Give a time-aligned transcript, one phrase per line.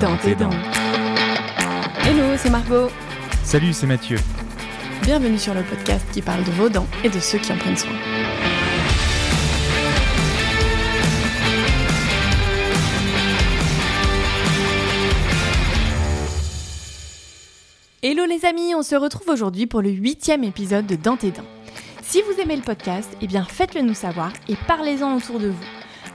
[0.00, 0.50] dans tes dents.
[2.04, 2.88] Hello, c'est Margot.
[3.42, 4.18] Salut, c'est Mathieu.
[5.02, 7.76] Bienvenue sur le podcast qui parle de vos dents et de ceux qui en prennent
[7.76, 7.92] soin.
[18.02, 21.42] Hello les amis, on se retrouve aujourd'hui pour le huitième épisode de Dans tes dents.
[22.02, 25.64] Si vous aimez le podcast, eh bien faites-le nous savoir et parlez-en autour de vous.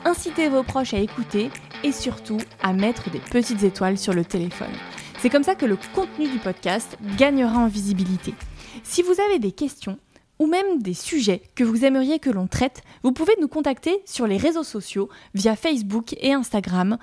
[0.05, 1.49] Incitez vos proches à écouter
[1.83, 4.71] et surtout à mettre des petites étoiles sur le téléphone.
[5.19, 8.33] C'est comme ça que le contenu du podcast gagnera en visibilité.
[8.83, 9.99] Si vous avez des questions
[10.39, 14.25] ou même des sujets que vous aimeriez que l'on traite, vous pouvez nous contacter sur
[14.25, 16.97] les réseaux sociaux via Facebook et Instagram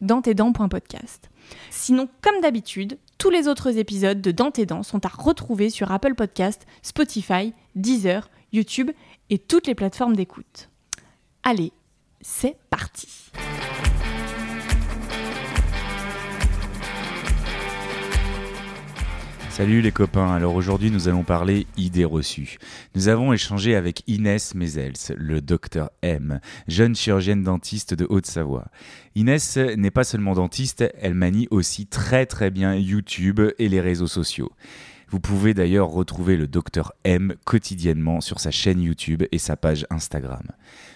[0.00, 1.28] @dantesdents.podcast.
[1.70, 6.66] Sinon, comme d'habitude, tous les autres épisodes de dents sont à retrouver sur Apple Podcast,
[6.82, 8.90] Spotify, Deezer, YouTube
[9.30, 10.70] et toutes les plateformes d'écoute.
[11.42, 11.72] Allez,
[12.20, 13.08] c'est parti
[19.52, 22.56] Salut les copains, alors aujourd'hui nous allons parler idées reçues.
[22.94, 28.68] Nous avons échangé avec Inès Mezels, le docteur M, jeune chirurgienne dentiste de Haute-Savoie.
[29.14, 34.06] Inès n'est pas seulement dentiste, elle manie aussi très très bien YouTube et les réseaux
[34.06, 34.50] sociaux.
[35.10, 39.86] Vous pouvez d'ailleurs retrouver le docteur M quotidiennement sur sa chaîne YouTube et sa page
[39.90, 40.46] Instagram.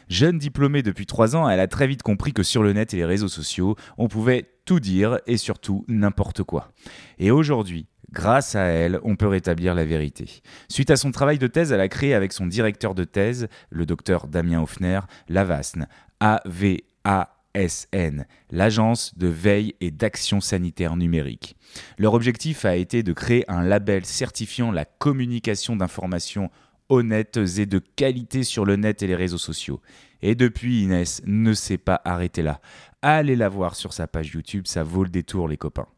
[0.09, 2.97] Jeune diplômée depuis 3 ans, elle a très vite compris que sur le net et
[2.97, 6.73] les réseaux sociaux, on pouvait tout dire et surtout n'importe quoi.
[7.19, 10.43] Et aujourd'hui, Grâce à elle, on peut rétablir la vérité.
[10.69, 13.87] Suite à son travail de thèse, elle a créé avec son directeur de thèse, le
[13.87, 15.87] docteur Damien Hoffner, l'AVASN,
[16.21, 21.57] AVASN, l'Agence de veille et d'action sanitaire numérique.
[21.99, 26.51] Leur objectif a été de créer un label certifiant la communication d'informations
[26.89, 29.81] honnêtes et de qualité sur le net et les réseaux sociaux.
[30.23, 32.61] Et depuis, Inès ne s'est pas arrêtée là.
[33.03, 35.89] Allez la voir sur sa page YouTube, ça vaut le détour les copains.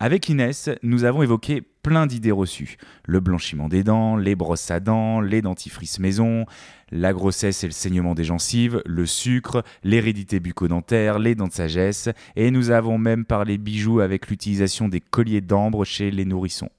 [0.00, 2.76] Avec Inès, nous avons évoqué plein d'idées reçues.
[3.04, 6.46] Le blanchiment des dents, les brosses à dents, les dentifrices maison,
[6.92, 12.10] la grossesse et le saignement des gencives, le sucre, l'hérédité bucco-dentaire, les dents de sagesse,
[12.36, 16.70] et nous avons même parlé bijoux avec l'utilisation des colliers d'ambre chez les nourrissons.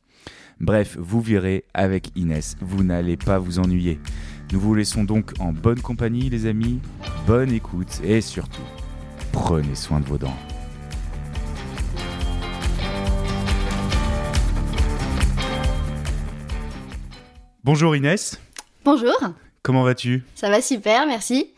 [0.61, 3.99] Bref, vous verrez avec Inès, vous n'allez pas vous ennuyer.
[4.53, 6.79] Nous vous laissons donc en bonne compagnie les amis,
[7.27, 8.61] bonne écoute et surtout,
[9.33, 10.37] prenez soin de vos dents.
[17.71, 18.39] Bonjour Inès.
[18.83, 19.15] Bonjour.
[19.61, 20.23] Comment vas-tu?
[20.33, 21.51] Ça va super, merci.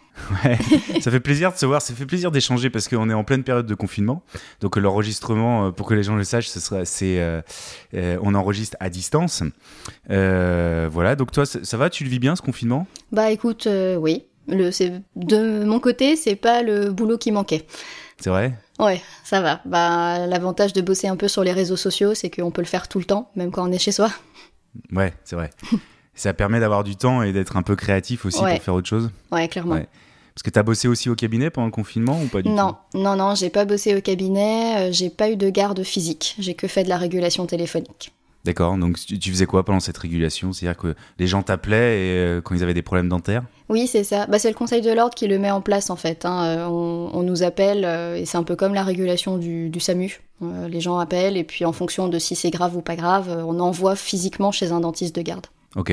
[0.44, 0.58] Ouais,
[1.00, 3.46] ça fait plaisir de se voir, ça fait plaisir d'échanger parce qu'on est en pleine
[3.46, 4.22] période de confinement.
[4.60, 7.42] Donc l'enregistrement, euh, pour que les gens le sachent, ce sera, c'est, euh,
[7.94, 9.42] euh, on enregistre à distance.
[10.10, 11.90] voilà, donc toi, ça, va?
[11.90, 12.88] Tu le vis bien ce confinement?
[13.14, 13.66] Bah écoute,
[13.98, 14.26] oui.
[14.50, 17.66] Le, c'est, de mon côté, c'est pas le boulot qui manquait.
[18.20, 18.58] C'est vrai?
[18.80, 19.62] Ouais, ça va.
[19.64, 22.90] Bah, l'avantage de bosser un peu sur les réseaux sociaux, c'est qu'on peut le faire
[22.90, 24.12] tout le temps, même quand on est chez soi.
[24.92, 25.52] Ouais, c'est vrai.
[26.14, 29.10] ça permet d'avoir du temps et d'être un peu créatif aussi pour faire autre chose.
[29.32, 29.80] Ouais, clairement.
[30.34, 32.76] Parce que tu as bossé aussi au cabinet pendant le confinement ou pas du non,
[32.94, 33.00] tout?
[33.00, 36.54] Non, non, j'ai pas bossé au cabinet, euh, j'ai pas eu de garde physique, j'ai
[36.54, 38.14] que fait de la régulation téléphonique.
[38.44, 40.52] D'accord, donc tu, faisais quoi pendant cette régulation?
[40.52, 43.44] C'est-à-dire que les gens t'appelaient et, euh, quand ils avaient des problèmes dentaires?
[43.70, 44.26] Oui, c'est ça.
[44.26, 46.26] Bah, c'est le Conseil de l'ordre qui le met en place en fait.
[46.26, 46.44] Hein.
[46.46, 47.86] Euh, on, nous appelle
[48.18, 50.22] et c'est un peu comme la régulation du, du SAMU.
[50.42, 53.60] les gens appellent et puis en fonction de si c'est grave ou pas grave, on
[53.60, 55.46] envoie physiquement chez un dentiste de garde.
[55.76, 55.92] Ok.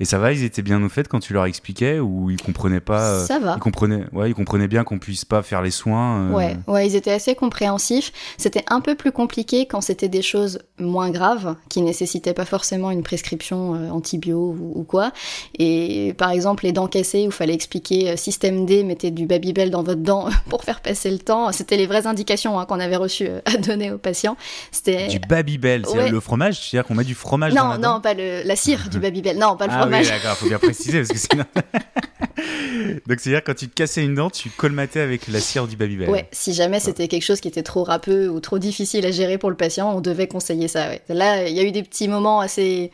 [0.00, 2.80] Et ça va, ils étaient bien au fait quand tu leur expliquais ou ils comprenaient
[2.80, 3.54] pas euh, Ça va.
[3.56, 6.28] Ils comprenaient, ouais, ils comprenaient bien qu'on puisse pas faire les soins.
[6.28, 6.30] Euh.
[6.32, 8.12] Ouais, ouais, ils étaient assez compréhensifs.
[8.36, 12.90] C'était un peu plus compliqué quand c'était des choses moins graves qui nécessitaient pas forcément
[12.90, 15.12] une prescription euh, antibio ou, quoi.
[15.58, 19.70] Et par exemple, les dents cassées où il fallait expliquer système D, mettez du Babybel
[19.70, 21.52] dans votre dent pour faire passer le temps.
[21.52, 24.36] C'était les vraies indications hein, qu'on avait reçues à donner aux patients.
[24.70, 27.94] C'était du Babybel, c'est le fromage, c'est-à-dire qu'on met du fromage non, dans la Non,
[27.94, 29.38] non, pas le, la cire du Babybel.
[29.38, 30.06] Non, pas le ah fromage.
[30.06, 31.44] Oui, d'accord, faut bien préciser parce que sinon.
[33.06, 36.08] Donc c'est-à-dire quand tu te cassais une dent, tu colmatais avec la cire du Babybel.
[36.08, 39.38] Ouais, si jamais c'était quelque chose qui était trop râpeux ou trop difficile à gérer
[39.38, 40.88] pour le patient, on devait conseiller ça.
[40.88, 41.02] Ouais.
[41.08, 42.90] Là, il y a eu des petits moments assez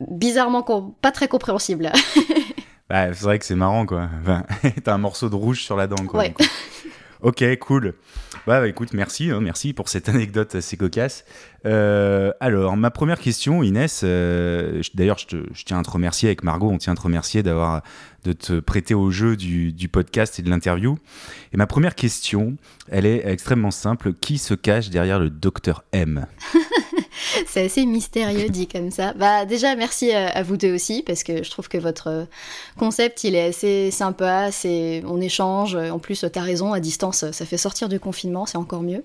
[0.00, 0.62] bizarrement
[1.00, 1.90] pas très compréhensibles.
[2.88, 4.08] bah, c'est vrai que c'est marrant quoi.
[4.22, 4.44] Enfin,
[4.84, 6.20] T'as un morceau de rouge sur la dent quoi.
[6.20, 6.34] Ouais.
[7.22, 7.94] Ok, cool.
[8.46, 11.24] Bah, écoute, merci, hein, merci pour cette anecdote assez cocasse.
[11.66, 16.70] Euh, alors, ma première question, Inès, euh, d'ailleurs, je, tiens à te remercier avec Margot,
[16.70, 17.82] on tient à te remercier d'avoir
[18.24, 20.98] de te prêter au jeu du, du podcast et de l'interview.
[21.52, 22.56] Et ma première question,
[22.88, 24.14] elle est extrêmement simple.
[24.14, 26.26] Qui se cache derrière le docteur M?
[27.46, 29.12] c'est assez mystérieux dit comme ça.
[29.14, 32.26] Bah déjà merci à, vous deux aussi parce que je trouve que votre
[32.78, 35.76] concept il est assez sympa, c'est on échange.
[35.76, 39.04] En plus t'as raison, à distance ça fait sortir du confinement, c'est encore mieux.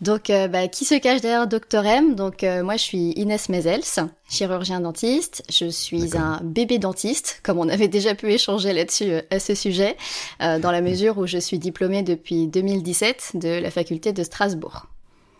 [0.00, 2.14] Donc bah, qui se cache derrière Dr M?
[2.14, 5.42] Donc moi je suis Inès Mezels, chirurgien dentiste.
[5.50, 9.96] Je suis un bébé dentiste, comme on avait déjà pu échanger là-dessus à ce sujet,
[10.40, 14.86] dans la mesure où je suis diplômée depuis 2017 de la faculté de Strasbourg.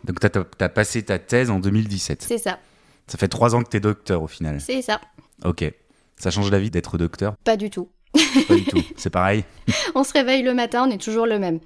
[0.04, 0.26] Donc, tu
[0.64, 2.22] as, passé ta thèse en 2017.
[2.22, 2.58] C'est ça.
[3.06, 4.60] Ça fait trois ans que tu es docteur au final.
[4.60, 5.00] C'est ça.
[5.44, 5.64] Ok.
[6.16, 7.36] Ça change la vie d'être docteur?
[7.44, 7.90] Pas du tout.
[8.12, 8.82] Pas du tout.
[8.96, 9.44] C'est pareil?
[9.94, 11.60] On se réveille le matin, on est toujours le même.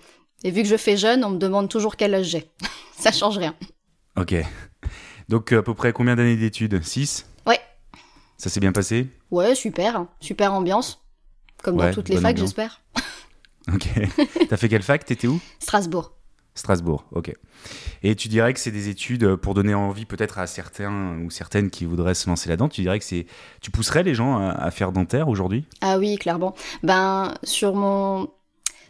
[0.45, 2.51] Et vu que je fais jeune, on me demande toujours quel âge j'ai.
[2.99, 3.55] Ça change rien.
[4.17, 4.35] Ok.
[5.29, 6.83] Donc, à peu près combien d'années d'études?
[6.83, 7.61] 6 Ouais.
[8.37, 9.09] Ça s'est bien passé?
[9.31, 10.07] Ouais, super.
[10.21, 11.03] Super ambiance.
[11.63, 12.83] Comme dans toutes les facs, j'espère.
[13.75, 13.89] Ok.
[14.49, 15.05] T'as fait quelle fac?
[15.05, 15.41] T'étais où?
[15.59, 16.13] Strasbourg.
[16.57, 17.33] Strasbourg, ok.
[18.03, 21.31] Et tu dirais que c'est des études euh, pour donner envie peut-être à certains ou
[21.31, 22.69] certaines qui voudraient se lancer là-dedans.
[22.69, 23.27] Tu dirais que c'est,
[23.61, 25.65] tu pousserais les gens à, faire dentaire aujourd'hui?
[25.83, 26.55] Ah oui, clairement.
[26.83, 28.29] Ben sur mon,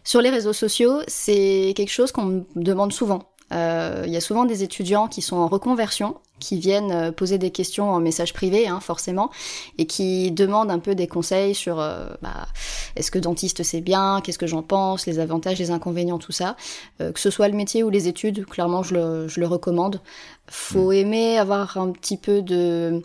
[0.04, 3.32] sur les réseaux sociaux, c'est quelque chose qu'on me demande souvent.
[3.52, 7.38] Euh, il y a souvent des étudiants qui sont en reconversion, qui viennent euh, poser
[7.38, 9.30] des questions en message privé, hein, forcément,
[9.78, 12.48] et qui demandent un peu des conseils sur euh, bah,
[12.96, 16.56] est-ce que dentiste c'est bien, qu'est-ce que j'en pense, les avantages, les inconvénients, tout ça.
[16.98, 20.00] que ce soit le métier ou les études, clairement je le, je le recommande.
[20.48, 20.94] Faut mm.
[20.94, 23.02] aimer avoir un petit peu de...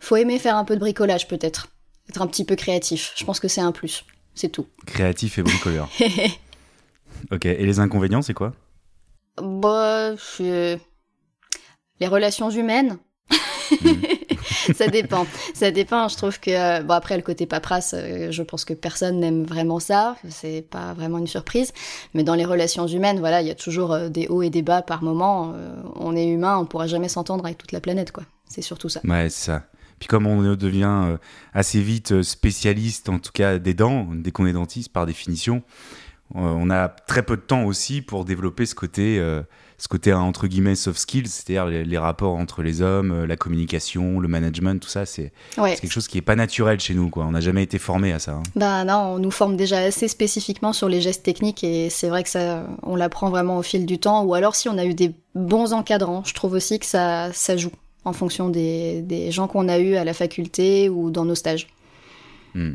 [0.00, 1.68] Faut aimer faire un peu de bricolage peut-être,
[2.08, 3.12] être un petit peu créatif.
[3.16, 4.66] Je pense que c'est un plus, c'est tout.
[4.86, 5.88] Créatif et bricoleur.
[7.30, 8.52] ok, et les inconvénients c'est quoi?
[9.42, 12.98] Bah, les relations humaines.
[13.70, 13.76] Mm.
[14.74, 15.26] ça dépend.
[15.54, 16.08] Ça dépend.
[16.08, 19.44] Je trouve que euh, bon après le côté paperasse, euh, je pense que personne n'aime
[19.44, 20.16] vraiment ça.
[20.28, 21.72] C'est pas vraiment une surprise.
[22.14, 24.82] Mais dans les relations humaines, voilà, il y a toujours des hauts et des bas
[24.82, 25.54] par moment.
[25.96, 28.24] on est humain, on pourra jamais s'entendre avec toute la planète, quoi.
[28.48, 29.00] C'est surtout ça.
[29.04, 29.62] Ouais, c'est ça.
[30.00, 31.18] Puis comme on devient
[31.52, 35.62] assez vite spécialiste, en tout cas des dents, dès qu'on est dentiste par définition,
[36.34, 39.42] on a très peu de temps aussi pour développer ce côté, euh,
[39.78, 44.20] ce côté entre guillemets soft skills, c'est-à-dire les, rapports entre les hommes, euh, la communication,
[44.20, 47.08] le management, tout ça, c'est quelque chose qui est pas naturel chez nous.
[47.08, 47.24] Quoi.
[47.24, 48.32] On n'a jamais été formé à ça.
[48.32, 48.42] Hein.
[48.54, 52.22] Bah non, on nous forme déjà assez spécifiquement sur les gestes techniques et c'est vrai
[52.22, 54.24] que ça, on l'apprend vraiment au fil du temps.
[54.24, 57.56] Ou alors si on a eu des bons encadrants, je trouve aussi que ça, ça
[57.56, 57.72] joue
[58.04, 61.68] en fonction des, gens qu'on a eu à la faculté ou dans nos stages.
[62.54, 62.74] Hmm.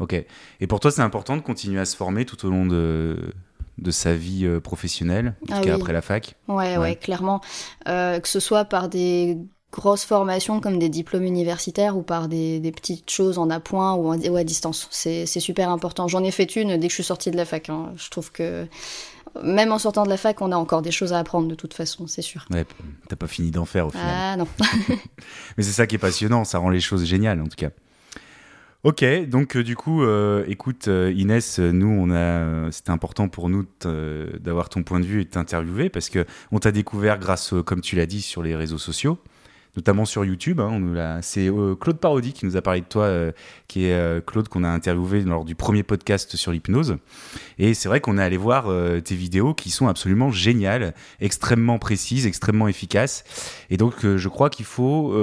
[0.00, 0.14] Ok.
[0.60, 3.32] Et pour toi, c'est important de continuer à se former tout au long de,
[3.78, 6.36] de sa vie euh, professionnelle, en tout ah cas après la fac?
[6.48, 7.40] Ouais, ouais, clairement.
[7.88, 9.38] Euh, que ce soit par des
[9.70, 14.14] grosses formations comme des diplômes universitaires ou par des, des petites choses en appoint ou,
[14.14, 14.88] ou à distance.
[14.90, 16.08] C'est super important.
[16.08, 17.68] J'en ai fait une dès que je suis sortie de la fac.
[17.68, 17.92] Hein.
[17.96, 18.66] Je trouve que
[19.42, 21.74] même en sortant de la fac, on a encore des choses à apprendre de toute
[21.74, 22.46] façon, c'est sûr.
[22.50, 22.64] Ouais,
[23.08, 24.06] t'as pas fini d'en faire au final.
[24.08, 24.48] Ah non.
[25.56, 27.70] Mais c'est ça qui est passionnant, ça rend les choses géniales en tout cas.
[28.84, 33.48] Ok, donc euh, du coup, euh, écoute euh, Inès, nous on a, c'était important pour
[33.48, 33.66] nous
[34.40, 37.80] d'avoir ton point de vue et de t'interviewer parce que on t'a découvert grâce, comme
[37.80, 39.18] tu l'as dit, sur les réseaux sociaux
[39.78, 40.60] notamment sur YouTube.
[40.60, 43.32] Hein, c'est euh, Claude Parodi qui nous a parlé de toi, euh,
[43.68, 46.96] qui est euh, Claude qu'on a interviewé lors du premier podcast sur l'hypnose.
[47.58, 48.66] Et c'est vrai qu'on est allé voir
[49.04, 53.24] tes vidéos qui sont absolument géniales, extrêmement précises, extrêmement efficaces.
[53.70, 55.14] Et donc, je crois qu'il faut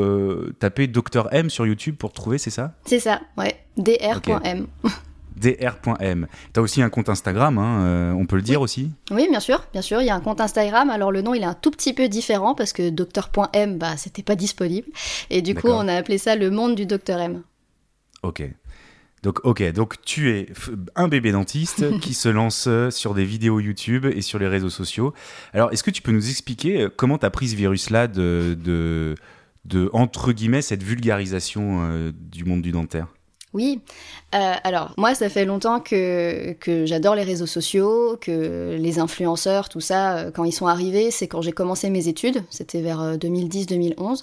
[0.59, 2.73] taper Dr M sur YouTube pour trouver, c'est ça?
[2.85, 3.57] C'est ça, ouais.
[3.77, 4.67] dr.m.
[5.35, 6.27] dr.m.
[6.53, 9.39] Tu as aussi un compte Instagram, hein, euh, on peut le dire aussi Oui, bien
[9.39, 10.89] sûr, bien sûr, il y a un compte Instagram.
[10.89, 14.23] Alors le nom, il est un tout petit peu différent parce que Docteur.m, bah, c'était
[14.23, 14.87] pas disponible.
[15.29, 17.43] Et du coup, on a appelé ça le monde du Docteur M.
[18.23, 18.43] Ok.
[19.23, 20.49] Donc, ok, donc tu es
[20.95, 24.69] un bébé dentiste qui se lance euh, sur des vidéos YouTube et sur les réseaux
[24.69, 25.13] sociaux.
[25.51, 28.55] Alors, est-ce que tu peux nous expliquer euh, comment tu as pris ce virus-là de,
[28.63, 29.15] de,
[29.65, 33.07] de, entre guillemets, cette vulgarisation du monde du dentaire?
[33.55, 33.79] Oui,
[34.35, 39.69] euh, alors moi ça fait longtemps que, que j'adore les réseaux sociaux, que les influenceurs,
[39.69, 43.17] tout ça, euh, quand ils sont arrivés, c'est quand j'ai commencé mes études, c'était vers
[43.17, 44.15] 2010-2011, euh,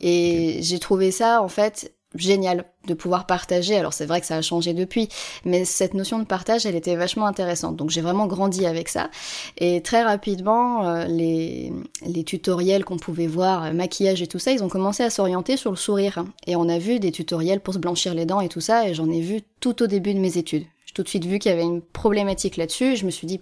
[0.00, 3.76] et j'ai trouvé ça en fait génial de pouvoir partager.
[3.76, 5.08] Alors c'est vrai que ça a changé depuis,
[5.44, 7.76] mais cette notion de partage, elle était vachement intéressante.
[7.76, 9.10] Donc j'ai vraiment grandi avec ça.
[9.58, 11.72] Et très rapidement, euh, les,
[12.06, 15.56] les tutoriels qu'on pouvait voir, euh, maquillage et tout ça, ils ont commencé à s'orienter
[15.56, 16.24] sur le sourire.
[16.46, 18.94] Et on a vu des tutoriels pour se blanchir les dents et tout ça, et
[18.94, 20.64] j'en ai vu tout au début de mes études.
[20.86, 23.40] J'ai tout de suite vu qu'il y avait une problématique là-dessus, je me suis dit,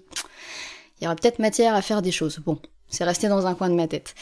[1.01, 2.41] il y aura peut-être matière à faire des choses.
[2.47, 2.59] Bon,
[2.93, 4.15] c'est resté dans un coin de ma tête.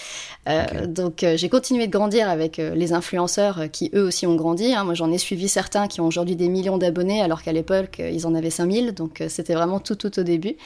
[0.49, 4.37] Euh, donc euh, j'ai continué de grandir avec euh, les influenceurs qui eux aussi ont
[4.37, 4.73] grandi.
[4.73, 4.85] Hein.
[4.85, 8.27] Moi j'en ai suivi certains qui ont aujourd'hui des millions d'abonnés alors qu'à l'époque ils
[8.27, 8.95] en avaient 5000.
[8.95, 10.57] Donc c'était vraiment tout tout au début.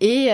[0.00, 0.28] Et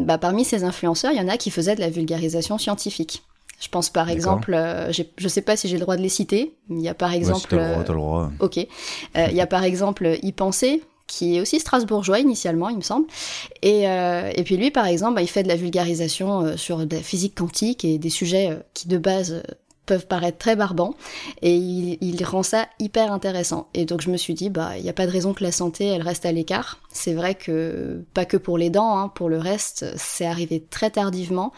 [0.00, 3.22] bah, parmi ces influenceurs, il y en a qui faisaient de la vulgarisation scientifique.
[3.60, 4.56] Je pense par exemple,
[4.90, 6.54] je sais pas si j'ai le droit de les citer.
[6.70, 8.30] Il y a par exemple, ouais, si le droit, le droit.
[8.40, 12.82] ok, il y a par exemple y penser qui est aussi strasbourgeois initialement, il me
[12.82, 13.06] semble.
[13.62, 17.36] Et, et puis lui, par exemple, bah, il fait de la vulgarisation sur la physique
[17.36, 19.42] quantique et des sujets qui de base
[19.86, 20.94] peuvent paraître très barbants
[21.42, 23.68] et il, rend ça hyper intéressant.
[23.74, 25.52] Et donc je me suis dit, bah il n'y a pas de raison que la
[25.52, 26.78] santé elle reste à l'écart.
[26.90, 30.90] C'est vrai que pas que pour les dents, hein, pour le reste, c'est arrivé très
[30.90, 31.52] tardivement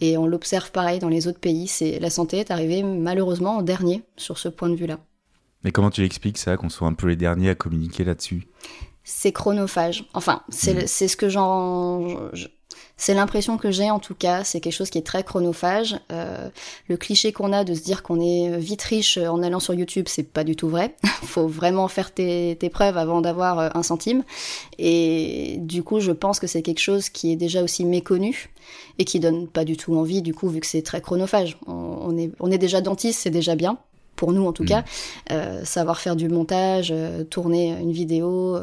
[0.00, 1.68] et on l'observe pareil dans les autres pays.
[1.68, 4.98] C'est la santé est arrivée malheureusement en dernier sur ce point de vue-là.
[5.64, 8.46] Mais comment tu expliques ça, qu'on soit un peu les derniers à communiquer là-dessus?
[9.10, 10.04] C'est chronophage.
[10.12, 11.08] Enfin, c'est hmm.
[11.08, 12.30] ce que j'en
[12.98, 15.96] c'est l'impression que j'ai en tout cas, c'est quelque chose qui est très chronophage.
[16.12, 16.50] Euh,
[16.88, 20.06] le cliché qu'on a de se dire qu'on est vite riche en allant sur YouTube,
[20.08, 20.96] c'est pas du tout vrai.
[21.22, 24.24] Faut vraiment faire tes, preuves avant d'avoir euh, un centime.
[24.78, 28.50] Et du coup, je pense que c'est quelque chose qui est déjà aussi méconnu
[28.98, 31.56] et qui donne pas du tout envie, du coup, vu que c'est très chronophage.
[31.66, 33.78] On, est, on est déjà dentiste, c'est déjà bien
[34.18, 34.66] pour nous en tout mmh.
[34.66, 34.84] cas.
[35.32, 36.92] Euh, savoir faire du montage,
[37.30, 38.58] tourner une vidéo,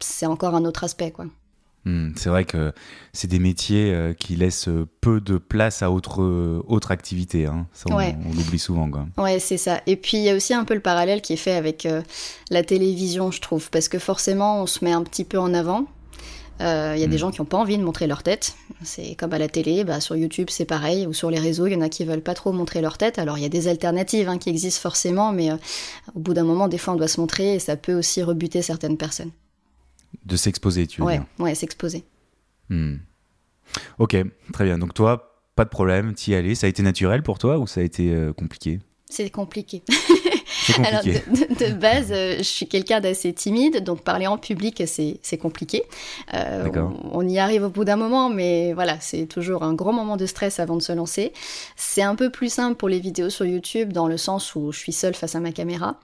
[0.00, 1.26] c'est encore un autre aspect, quoi.
[1.84, 2.72] Hmm, c'est vrai que
[3.12, 4.68] c'est des métiers euh, qui laissent
[5.00, 7.46] peu de place à autre, euh, autre activité.
[7.46, 7.66] Hein.
[7.72, 7.96] Ça, on,
[8.34, 8.90] l'oublie souvent.
[8.90, 9.06] Quoi.
[9.16, 9.80] Ouais, c'est ça.
[9.86, 12.02] Et puis, il y a aussi un peu le parallèle qui est fait avec euh,
[12.50, 13.70] la télévision, je trouve.
[13.70, 15.86] Parce que forcément, on se met un petit peu en avant.
[16.60, 17.18] Il y a des hmm.
[17.18, 18.56] gens qui n'ont pas envie de montrer leur tête.
[18.82, 21.72] C'est comme à la télé, bah, sur YouTube c'est pareil, ou sur les réseaux, il
[21.72, 23.18] y en a qui veulent pas trop montrer leur tête.
[23.18, 26.68] Alors il y a des alternatives hein, qui existent forcément, mais au bout d'un moment,
[26.68, 29.30] des fois on doit se montrer et ça peut aussi rebuter certaines personnes.
[30.24, 32.04] De s'exposer, tu veux ouais, dire Ouais, s'exposer.
[32.68, 32.96] Hmm.
[33.98, 34.16] Ok,
[34.52, 34.78] très bien.
[34.78, 36.54] Donc toi, pas de problème, t'y allais.
[36.54, 38.80] Ça a été naturel pour toi ou ça a été euh, compliqué?
[39.10, 39.82] C'est compliqué.
[40.84, 45.84] Alors, de, base, euh, je suis quelqu'un d'assez timide, donc parler en public, c'est compliqué.
[46.34, 46.68] Euh,
[47.12, 50.26] on, y arrive au bout d'un moment, mais voilà, c'est toujours un grand moment de
[50.26, 51.32] stress avant de se lancer.
[51.76, 54.78] C'est un peu plus simple pour les vidéos sur YouTube, dans le sens où je
[54.78, 55.98] suis seule face à ma caméra.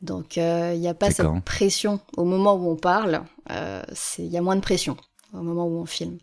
[0.00, 4.36] Donc il euh, n'y a pas cette pression au moment où on parle, il y
[4.36, 4.96] a moins de pression
[5.32, 6.18] au moment où on filme.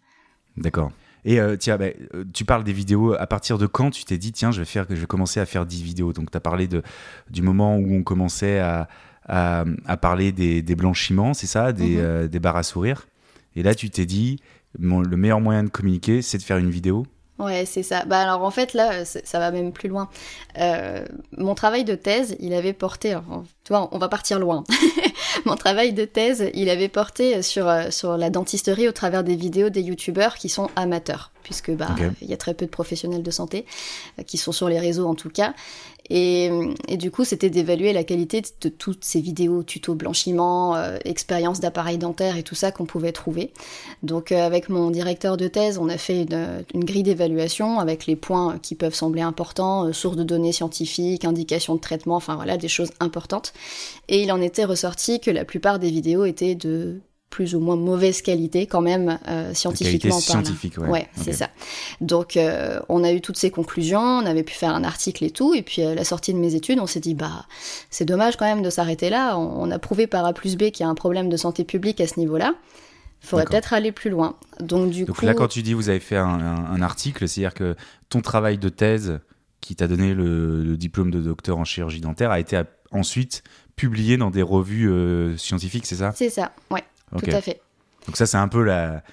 [0.58, 0.92] D'accord.
[1.26, 1.88] Et euh, tiens, bah,
[2.34, 3.14] tu parles des vidéos.
[3.14, 5.46] À partir de quand tu t'es dit, tiens, je vais, faire, je vais commencer à
[5.46, 6.14] faire 10 vidéos?
[6.14, 6.82] Donc, tu as parlé de,
[7.30, 8.88] du moment où on commençait à,
[9.26, 12.28] à, parler des, des blanchiments, c'est ça, des, mhm.
[12.28, 13.08] des barres à sourire.
[13.56, 14.40] Et là, tu t'es dit,
[14.78, 17.06] le meilleur moyen de communiquer, c'est de faire une vidéo?
[17.40, 18.04] Ouais, c'est ça.
[18.06, 20.10] Bah alors en fait là, ça va même plus loin.
[20.60, 21.06] Euh,
[21.38, 23.18] mon travail de thèse, il avait porté.
[23.64, 24.66] tu vois, on va partir loin.
[25.46, 29.38] mon travail de thèse, il avait porté sur euh, sur la dentisterie au travers des
[29.38, 33.24] vidéos des youtubeurs qui sont amateurs, puisque bah il y a très peu de professionnels
[33.24, 33.66] de santé
[34.20, 35.54] euh, qui sont sur les réseaux en tout cas.
[36.10, 36.50] Et,
[36.98, 41.98] du coup, c'était d'évaluer la qualité de toutes ces vidéos, tuto blanchiment, euh, expérience d'appareil
[41.98, 43.52] dentaire et tout ça qu'on pouvait trouver.
[44.02, 48.16] Donc, euh, avec mon directeur de thèse, on a fait une, grille d'évaluation avec les
[48.16, 52.58] points qui peuvent sembler importants, euh, sources de données scientifiques, indications de traitement, enfin voilà,
[52.58, 53.54] des choses importantes.
[54.08, 57.76] Et il en était ressorti que la plupart des vidéos étaient de plus ou moins
[57.76, 60.44] mauvaise qualité quand même euh, scientifiquement parlant.
[60.44, 60.88] Scientifique, ouais.
[60.88, 61.50] ouais c'est ça.
[62.02, 65.30] Donc euh, on a eu toutes ces conclusions, on avait pu faire un article et
[65.30, 67.46] tout, et puis à la sortie de mes études, on s'est dit bah
[67.90, 69.38] c'est dommage quand même de s'arrêter là.
[69.38, 72.02] On, a prouvé par A plus B qu'il y a un problème de santé publique
[72.02, 72.56] à ce niveau-là.
[73.22, 74.38] Il faudrait peut-être aller plus loin.
[74.60, 77.76] Donc du Donc là, quand tu dis vous avez fait un, article, c'est-à-dire que
[78.08, 79.20] ton travail de thèse
[79.62, 82.60] qui t'a donné le, diplôme de docteur en chirurgie dentaire a été
[82.92, 83.44] ensuite
[83.76, 86.12] publié dans des revues euh, scientifiques, c'est ça?
[86.16, 86.84] C'est ça, ouais.
[87.18, 87.62] Tout à fait.
[88.06, 89.04] Donc ça, c'est un peu la,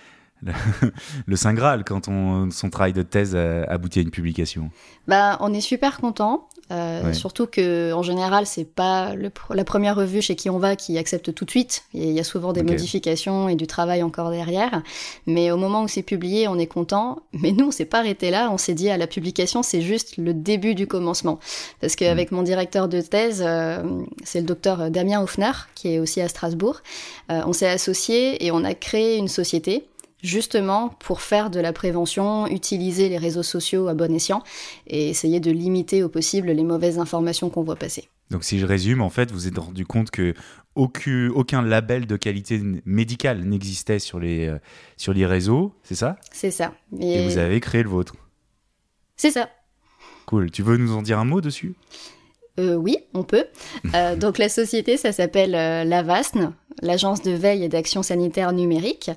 [1.26, 4.70] le Saint Graal quand on, son travail de thèse aboutit à une publication
[5.06, 6.48] bah, On est super content.
[6.72, 10.98] Euh, surtout que en général, c'est pas la première revue chez qui on va qui
[10.98, 11.84] accepte tout de suite.
[11.94, 14.82] Il y a souvent des modifications et du travail encore derrière.
[15.26, 17.22] Mais au moment où c'est publié, on est content.
[17.32, 18.50] Mais nous, on s'est pas arrêté là.
[18.50, 21.38] On s'est dit à la publication, c'est juste le début du commencement.
[21.80, 22.34] Parce qu'avec mm.
[22.34, 23.82] mon directeur de thèse, euh,
[24.24, 26.80] c'est le docteur Damien Hoffner qui est aussi à Strasbourg.
[27.30, 29.86] Euh, on s'est associé et on a créé une société
[30.22, 34.42] justement pour faire de la prévention, utiliser les réseaux sociaux à bon escient
[34.86, 38.08] et essayer de limiter au possible les mauvaises informations qu'on voit passer.
[38.30, 40.34] Donc si je résume, en fait, vous êtes rendu compte que
[40.74, 44.58] aucun, label de qualité médicale n'existait sur les, euh,
[44.96, 46.16] sur les réseaux, c'est ça?
[46.32, 46.74] C'est ça.
[47.00, 47.26] Et...
[47.26, 48.14] vous avez créé le vôtre.
[49.16, 49.48] C'est ça.
[50.26, 50.50] Cool.
[50.50, 51.74] Tu veux nous en dire un mot dessus?
[52.58, 53.46] Euh, oui, on peut.
[53.94, 59.10] Euh, donc la société, ça s'appelle euh, l'AVASN, l'Agence de veille et d'action sanitaire numérique.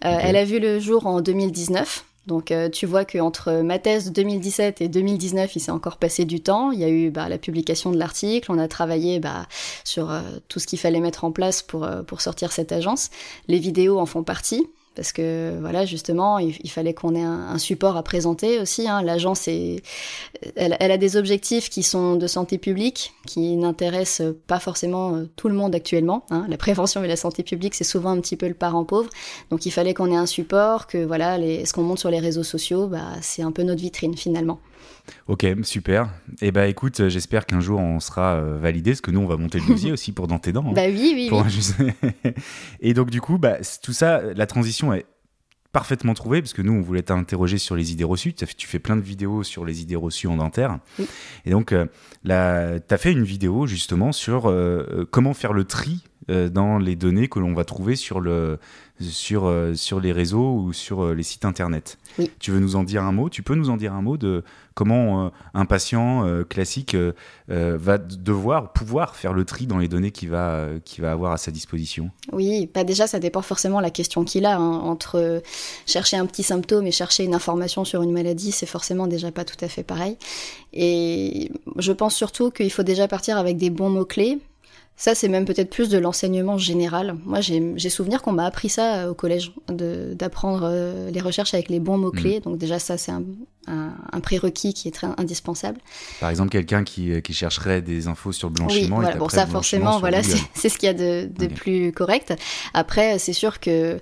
[0.00, 2.04] Elle a vu le jour en 2019.
[2.26, 6.40] Donc tu vois qu'entre ma thèse de 2017 et 2019, il s'est encore passé du
[6.40, 6.72] temps.
[6.72, 9.46] Il y a eu bah, la publication de l'article, on a travaillé bah,
[9.84, 10.10] sur
[10.48, 13.10] tout ce qu'il fallait mettre en place pour, pour sortir cette agence.
[13.46, 14.66] Les vidéos en font partie
[14.96, 18.88] parce que voilà, justement, il, fallait qu'on ait un, support à présenter aussi.
[18.88, 19.02] Hein.
[19.02, 19.76] L'agence, elle,
[20.56, 25.54] a des objectifs qui sont de santé publique, qui n'intéressent pas forcément euh, tout le
[25.54, 26.24] monde actuellement.
[26.30, 26.46] Hein.
[26.48, 29.10] La prévention et la santé publique, c'est souvent un petit peu le parent pauvre.
[29.50, 32.42] Donc il fallait qu'on ait un support, que voilà, ce qu'on monte sur les réseaux
[32.42, 34.58] sociaux, bah, c'est un peu notre vitrine finalement.
[35.28, 36.10] Ok, super.
[36.40, 39.26] Eh bah écoute, euh, j'espère qu'un jour on sera euh, validé, parce que nous on
[39.26, 40.66] va monter le dossier aussi pour Dans tes dents.
[40.68, 40.72] Hein.
[40.74, 41.30] bah oui, oui.
[41.32, 42.32] oui.
[42.80, 45.06] et donc du coup, bah, tout ça, la transition est
[45.72, 48.32] parfaitement trouvée, parce que nous on voulait t'interroger sur les idées reçues.
[48.32, 50.78] Tu fais plein de vidéos sur les idées reçues en dentaire.
[51.44, 51.86] Et donc, euh,
[52.24, 54.52] tu as fait une vidéo justement sur
[55.10, 58.58] comment faire le tri dans les données que l'on va trouver sur le
[59.00, 61.98] sur, euh, sur les réseaux ou sur euh, les sites internet.
[62.38, 63.28] Tu veux nous en dire un mot?
[63.28, 64.42] Tu peux nous en dire un mot de
[64.74, 66.96] comment euh, un patient classique
[67.48, 70.68] va devoir pouvoir faire le tri dans les données qu'il va,
[70.98, 72.10] va avoir à sa disposition?
[72.32, 74.56] Oui, pas bah déjà, ça dépend forcément de la question qu'il a.
[74.56, 74.80] Hein.
[74.86, 75.42] Entre
[75.84, 79.44] chercher un petit symptôme et chercher une information sur une maladie, c'est forcément déjà pas
[79.44, 80.16] tout à fait pareil.
[80.72, 84.38] Et je pense surtout qu'il faut déjà partir avec des bons mots-clés
[84.96, 87.16] ça, c'est même peut-être plus de l'enseignement général.
[87.26, 91.68] Moi, j'ai souvenir qu'on m'a appris ça euh, au collège, d'apprendre euh, les recherches avec
[91.68, 92.38] les bons mots-clés.
[92.38, 92.42] Mm.
[92.42, 93.22] Donc déjà, ça, c'est un,
[93.66, 95.78] un, prérequis qui est très indispensable.
[96.20, 98.96] Par exemple, quelqu'un qui, euh, qui, chercherait des infos sur le blanchiment.
[98.96, 100.22] Oui, voilà, bon, ça, forcément, voilà,
[100.54, 102.34] c'est ce qu'il y a de, de plus correct.
[102.74, 103.98] Après, c'est sûr que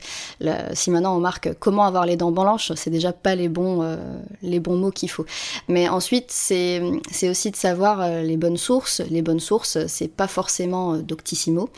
[0.72, 3.98] si maintenant on marque comment avoir les dents blanches, c'est déjà pas les bons,
[4.42, 5.26] les bons mots qu'il faut.
[5.68, 6.80] Mais ensuite, c'est
[7.28, 9.02] aussi de savoir les bonnes sources.
[9.10, 11.68] Les bonnes sources, c'est pas forcément euh, Doctissimo.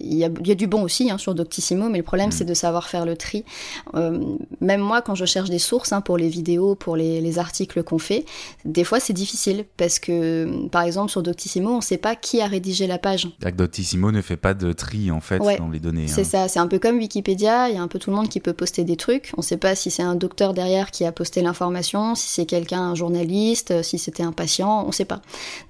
[0.00, 2.32] Il y, a, du bon aussi hein, sur Doctissimo, mais le problème mm.
[2.32, 3.44] c'est de savoir faire le tri.
[3.94, 7.82] Euh, même moi, quand je cherche des sources hein, pour les vidéos, pour les, articles
[7.82, 8.24] qu'on fait,
[8.64, 12.40] des fois c'est difficile parce que, par exemple, sur Doctissimo, on ne sait pas qui
[12.40, 13.28] a rédigé la page.
[13.56, 16.08] Doctissimo ne fait pas de tri en fait dans les données.
[16.08, 16.24] C'est hein.
[16.24, 17.68] ça, c'est un peu comme Wikipédia.
[17.68, 19.32] Il y a un peu tout le monde qui peut poster des trucs.
[19.36, 22.46] On ne sait pas si c'est un docteur derrière qui a posté l'information, si c'est
[22.46, 25.20] quelqu'un, un journaliste, si c'était un patient, on ne sait pas.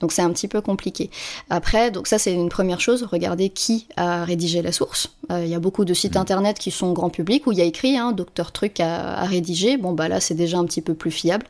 [0.01, 1.11] Donc c'est un petit peu compliqué.
[1.51, 5.11] Après, donc ça c'est une première chose, regarder qui a rédigé la source.
[5.31, 6.19] Euh, il y a beaucoup de sites mm.
[6.19, 9.25] internet qui sont grand public où il y a écrit hein, Docteur Truc a, a,
[9.25, 9.77] rédigé.
[9.77, 11.47] Bon, bah là, c'est déjà un petit peu plus fiable.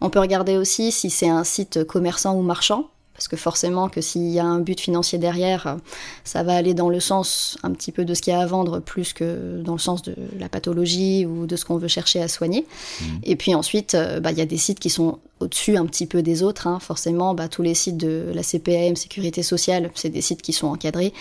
[0.00, 4.00] On peut regarder aussi si c'est un site commerçant ou marchand parce que forcément que
[4.00, 5.78] s'il y a un but financier derrière,
[6.22, 8.46] ça va aller dans le sens un petit peu de ce qu'il y a à
[8.46, 12.22] vendre plus que dans le sens de la pathologie ou de ce qu'on veut chercher
[12.22, 12.64] à soigner.
[13.00, 13.04] Mmh.
[13.24, 16.06] Et puis ensuite, euh, bah, il y a des sites qui sont au-dessus un petit
[16.06, 16.66] peu des autres.
[16.66, 16.78] Hein.
[16.80, 20.68] Forcément, bah, tous les sites de la CPAM, Sécurité sociale, c'est des sites qui sont
[20.68, 21.12] encadrés.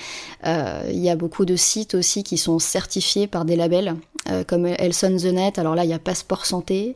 [0.45, 3.95] Euh, il y a beaucoup de sites aussi qui sont certifiés par des labels,
[4.30, 5.60] euh, comme Elson The Net.
[5.60, 6.95] Alors là, il y a Passeport Santé.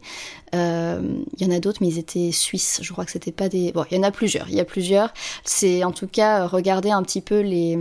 [0.54, 1.02] Euh,
[1.38, 2.80] il y en a d'autres, mais ils étaient suisses.
[2.82, 3.72] Je crois que c'était pas des.
[3.72, 4.50] Bon, il y en a plusieurs.
[4.50, 5.14] Il y a plusieurs.
[5.44, 7.78] C'est en tout cas regarder un petit peu les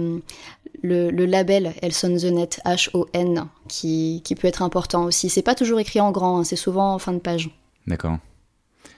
[0.82, 5.28] le, label Elson The Net H-O-N qui, qui peut être important aussi.
[5.28, 6.38] C'est pas toujours écrit en grand.
[6.38, 7.50] Hein, c'est souvent en fin de page.
[7.86, 8.18] D'accord.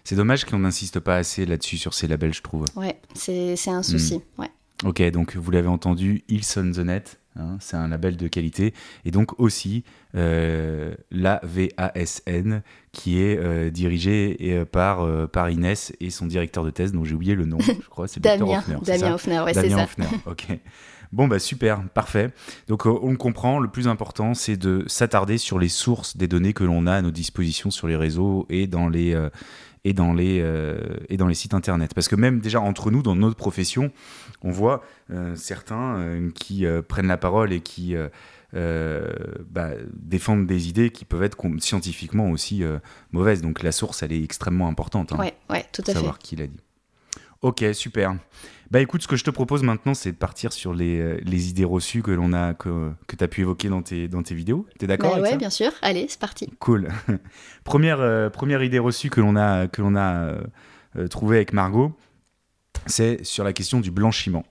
[0.04, 2.66] C'est dommage qu'on n'insiste pas assez là-dessus sur ces labels, je trouve.
[2.76, 4.16] Ouais, c'est un souci.
[4.16, 4.42] Hmm.
[4.42, 4.50] Ouais.
[4.84, 8.74] Ok, donc vous l'avez entendu, Ilson The Net, hein, c'est un label de qualité.
[9.04, 9.84] Et donc aussi
[10.16, 16.70] euh, la VASN, qui est euh, dirigée euh, par, par Inès et son directeur de
[16.70, 18.78] thèse, dont j'ai oublié le nom, je crois, c'est Damien Hoffner.
[18.84, 19.84] Damien Hoffner, ouais, c'est ça.
[19.84, 20.46] Hoffner, ok.
[21.12, 22.30] Bon, bah super, parfait.
[22.68, 26.64] Donc on comprend, le plus important, c'est de s'attarder sur les sources des données que
[26.64, 29.14] l'on a à nos dispositions sur les réseaux et dans les
[29.84, 31.94] et dans les, euh, et dans les sites internet.
[31.94, 33.90] Parce que même déjà entre nous, dans notre profession,
[34.42, 37.94] on voit euh, certains euh, qui prennent la parole et qui
[38.52, 42.62] bah, défendent des idées qui peuvent être scientifiquement aussi
[43.10, 43.42] mauvaises.
[43.42, 45.12] Donc la source, elle est extrêmement importante.
[45.12, 46.60] Hein, ouais, ouais, tout à savoir qui l'a dit.
[47.40, 48.14] Ok, super.
[48.72, 51.50] Bah écoute, ce que je te propose maintenant, c'est de partir sur les, euh, les
[51.50, 54.34] idées reçues que l'on a, que, que tu as pu évoquer dans tes, dans tes
[54.34, 54.66] vidéos.
[54.78, 55.72] T'es d'accord bah avec ouais, bien sûr.
[55.82, 56.48] Allez, c'est parti.
[56.58, 56.88] Cool.
[57.64, 60.38] première, euh, première idée reçue que l'on a, que l'on a
[60.96, 61.92] euh, trouvée avec Margot,
[62.86, 64.46] c'est sur la question du blanchiment.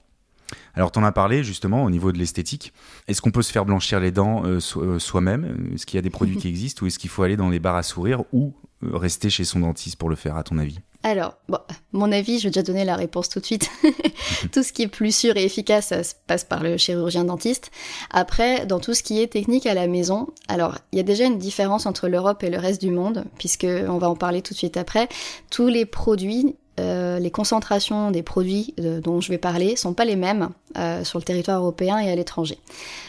[0.75, 2.73] Alors, tu en as parlé justement au niveau de l'esthétique.
[3.07, 5.71] Est-ce qu'on peut se faire blanchir les dents soi-même?
[5.73, 7.59] Est-ce qu'il y a des produits qui existent ou est-ce qu'il faut aller dans les
[7.59, 8.53] bars à sourire ou
[8.83, 10.77] rester chez son dentiste pour le faire, à ton avis?
[11.03, 11.57] Alors, bon,
[11.93, 13.69] mon avis, je vais déjà donner la réponse tout de suite.
[14.51, 17.71] tout ce qui est plus sûr et efficace, ça se passe par le chirurgien dentiste.
[18.11, 21.25] Après, dans tout ce qui est technique à la maison, alors il y a déjà
[21.25, 24.53] une différence entre l'Europe et le reste du monde, puisque on va en parler tout
[24.53, 25.09] de suite après.
[25.49, 30.15] Tous les produits euh, les concentrations des produits dont je vais parler sont pas les
[30.15, 32.57] mêmes euh, sur le territoire européen et à l'étranger.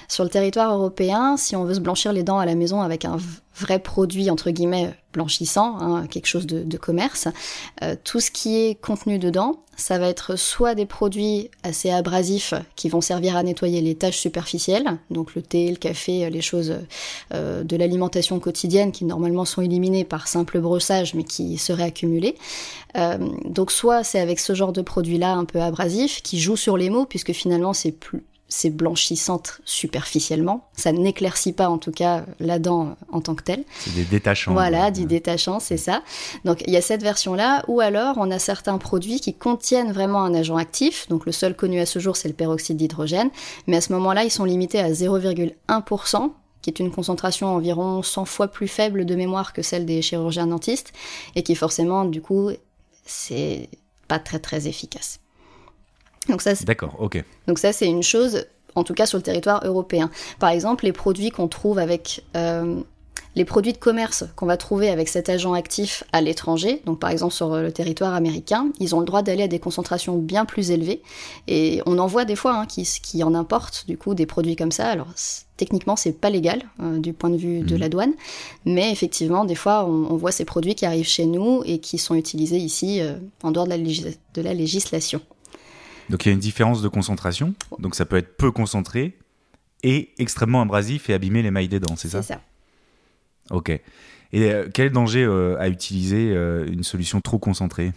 [0.09, 3.05] Sur le territoire européen, si on veut se blanchir les dents à la maison avec
[3.05, 3.19] un
[3.55, 7.29] vrai produit entre guillemets blanchissant, hein, quelque chose de, commerce.
[7.83, 12.55] Euh, tout ce qui est contenu dedans, ça va être soit des produits assez abrasifs
[12.77, 16.75] qui vont servir à nettoyer les tâches superficielles, donc le thé, le café, les choses
[17.35, 22.37] euh, de l'alimentation quotidienne qui normalement sont éliminées par simple brossage mais qui seraient accumulées.
[22.97, 26.77] Euh, donc soit c'est avec ce genre de produit-là un peu abrasif qui joue sur
[26.77, 30.69] les mots puisque finalement c'est plus c'est blanchissante superficiellement.
[30.77, 33.65] Ça n'éclaircit pas en tout cas la dent en tant que telle.
[33.79, 34.53] C'est des détachants.
[34.53, 36.03] Voilà, du détachant, c'est ça.
[36.45, 40.23] Donc il y a cette version-là, ou alors on a certains produits qui contiennent vraiment
[40.23, 41.09] un agent actif.
[41.09, 43.31] Donc le seul connu à ce jour, c'est le peroxyde d'hydrogène.
[43.67, 48.25] Mais à ce moment-là, ils sont limités à 0,1% qui est une concentration environ 100
[48.25, 50.93] fois plus faible de mémoire que celle des chirurgiens dentistes,
[51.35, 52.51] et qui forcément, du coup,
[53.05, 53.69] c'est
[54.07, 55.19] pas très très efficace.
[56.29, 57.23] Donc ça, D'accord, ok.
[57.47, 60.11] Donc ça, c'est une chose, en tout cas sur le territoire européen.
[60.39, 62.83] Par exemple, les produits qu'on trouve avec euh,
[63.35, 67.11] les produits de commerce qu'on va trouver avec cet agent actif à l'étranger, donc par
[67.11, 70.71] exemple sur le territoire américain, ils ont le droit d'aller à des concentrations bien plus
[70.71, 71.03] élevées.
[71.49, 74.57] Et on en voit des fois hein, qui, qui, en importent du coup des produits
[74.57, 74.89] comme ça.
[74.89, 75.09] Alors
[75.57, 77.81] techniquement c'est pas légal euh, du point de vue de mhm.
[77.81, 78.13] la douane,
[78.67, 82.15] mais effectivement des fois on, voit ces produits qui arrivent chez nous et qui sont
[82.15, 85.21] utilisés ici euh, en dehors de la, de la législation.
[86.11, 87.55] Donc il y a une différence de concentration.
[87.79, 89.17] Donc ça peut être peu concentré
[89.83, 92.23] et extrêmement abrasif et abîmer les mailles des dents, c'est ça?
[92.23, 92.41] C'est ça.
[93.51, 93.71] Ok.
[94.33, 97.93] Et euh, quel danger euh, à utiliser euh, une solution trop concentrée?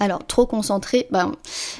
[0.00, 1.32] Alors, trop concentré, ben,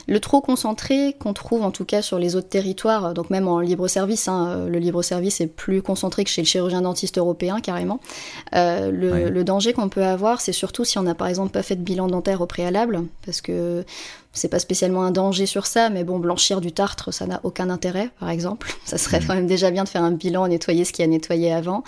[0.06, 3.58] le trop concentré qu'on trouve en tout cas sur les autres territoires, donc même en
[3.58, 7.60] libre service, hein, le libre service est plus concentré que chez le chirurgien dentiste européen
[7.60, 7.98] carrément.
[8.52, 11.74] le, le, danger qu'on peut avoir, c'est surtout si on n'a par exemple pas fait
[11.74, 13.84] de bilan dentaire au préalable, parce que
[14.34, 17.70] c'est pas spécialement un danger sur ça, mais bon, blanchir du tartre, ça n'a aucun
[17.70, 18.74] intérêt, par exemple.
[18.84, 19.26] Ça serait mm.
[19.26, 21.84] quand même déjà bien de faire un bilan, nettoyer ce qui a nettoyé avant.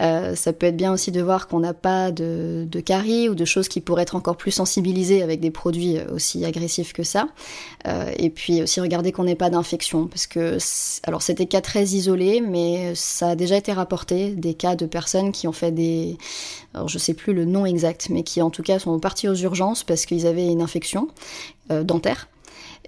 [0.00, 3.34] Euh, ça peut être bien aussi de voir qu'on n'a pas de, de caries ou
[3.34, 7.28] de choses qui pourraient être encore plus sensibilisées avec des produits aussi agressifs que ça.
[7.86, 10.58] Euh, et puis aussi regarder qu'on n'ait pas d'infection, parce que,
[11.04, 15.32] alors c'était cas très isolés, mais ça a déjà été rapporté, des cas de personnes
[15.32, 16.18] qui ont fait des,
[16.74, 19.34] alors je sais plus le nom exact, mais qui en tout cas sont partis aux
[19.34, 22.28] urgences parce qu'ils avaient une infection euh, dentaire.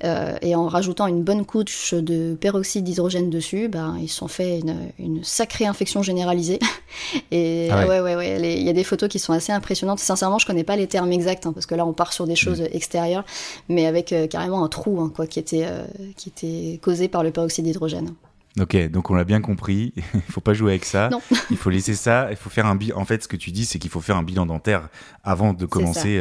[0.05, 4.27] Euh, et en rajoutant une bonne couche de peroxyde d'hydrogène dessus, ben, ils se sont
[4.27, 4.61] fait
[4.99, 6.59] une, sacrée infection généralisée.
[7.31, 10.01] et ah ouais, ouais, ouais, il y a des photos qui sont assez impressionnantes.
[10.01, 12.35] Sincèrement, je connais pas les termes exacts, hein, parce que là, on part sur des
[12.35, 12.69] choses mm.
[12.73, 13.25] extérieures,
[13.69, 15.69] mais avec euh, carrément un trou hein, quoi, qui, était,
[16.17, 18.15] qui était causé par le peroxyde d'hydrogène.
[18.61, 19.93] Ok, donc on l'a bien compris.
[20.15, 21.11] il faut pas jouer avec ça.
[21.51, 22.29] il faut laisser ça.
[22.31, 22.99] Il faut faire un bilan.
[22.99, 24.89] En fait, ce que tu dis, c'est qu'il faut faire un bilan dentaire
[25.23, 26.21] avant de commencer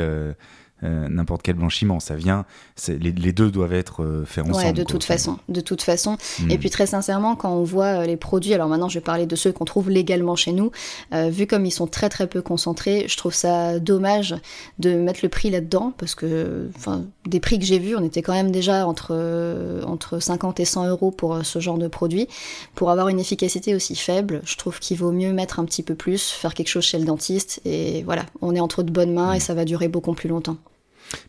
[0.83, 1.99] euh, n'importe quel blanchiment.
[1.99, 2.45] Ça vient,
[2.87, 4.65] les, les, deux doivent être euh, faits ensemble.
[4.65, 6.17] Ouais, de toute façon, de toute façon.
[6.49, 6.59] Et hmm.
[6.59, 9.35] puis très sincèrement, quand on voit euh, les produits, alors maintenant je vais parler de
[9.35, 10.71] ceux qu'on trouve légalement chez nous,
[11.11, 14.35] vu comme ils sont très très peu concentrés, je trouve ça dommage
[14.79, 18.21] de mettre le prix là-dedans, parce que enfin, des prix que j'ai vus, on était
[18.21, 22.27] quand même déjà entre, entre 50 et 100 euros pour ce genre de produit.
[22.75, 25.95] Pour avoir une efficacité aussi faible, je trouve qu'il vaut mieux mettre un petit peu
[25.95, 29.33] plus, faire quelque chose chez le dentiste, et voilà, on est entre de bonnes mains
[29.33, 29.41] et hmm.
[29.41, 30.57] ça va durer beaucoup plus longtemps.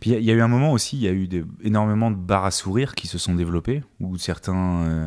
[0.00, 1.28] Puis il y, a eu un moment aussi, il y a eu
[1.62, 5.06] énormément de bars à sourire qui se sont développés, où certains euh,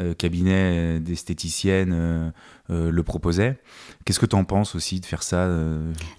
[0.00, 2.30] euh, cabinets d'esthéticiennes euh,
[2.68, 3.58] le proposaient.
[4.04, 5.48] Qu'est-ce que tu en penses aussi de faire ça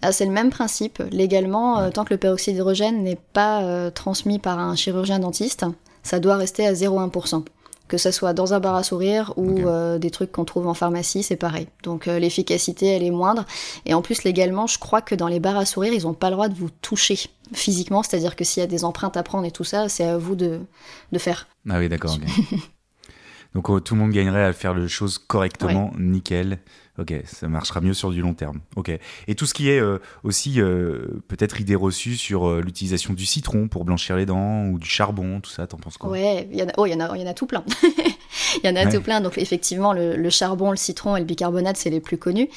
[0.02, 1.02] ah, C'est le même principe.
[1.12, 5.66] Légalement, tant que le peroxyde d'hydrogène n'est pas transmis par un chirurgien dentiste,
[6.04, 7.44] ça doit rester à 0,1%
[7.92, 10.74] que ce soit dans un bar à sourire ou euh, des trucs qu'on trouve en
[10.74, 11.68] pharmacie, c'est pareil.
[11.84, 13.46] Donc euh, l'efficacité, elle est moindre.
[13.86, 16.30] Et en plus, légalement, je crois que dans les bars à sourire, ils n'ont pas
[16.30, 17.20] le droit de vous toucher
[17.54, 20.18] physiquement, c'est-à-dire que s'il y a des empreintes à prendre et tout ça, c'est à
[20.18, 20.62] vous de,
[21.12, 21.48] de faire.
[21.70, 22.18] Ah oui, d'accord.
[23.54, 26.60] Donc oh, tout le monde gagnerait à faire les choses correctement, nickel.
[27.00, 28.60] Ok, ça marchera mieux sur du long terme.
[28.76, 28.92] Ok.
[29.28, 33.26] Et tout ce qui est euh, aussi euh, peut-être idée reçue sur euh, l'utilisation du
[33.26, 36.10] citron pour blanchir les dents ou du charbon, tout ça, t'en penses quoi?
[36.10, 37.64] Ouais, il y en a, oh, y en a, il y en a tout plein.
[38.64, 39.22] il y en a tout plein.
[39.22, 42.50] Donc effectivement, le, charbon, le citron et le bicarbonate, c'est les plus connus.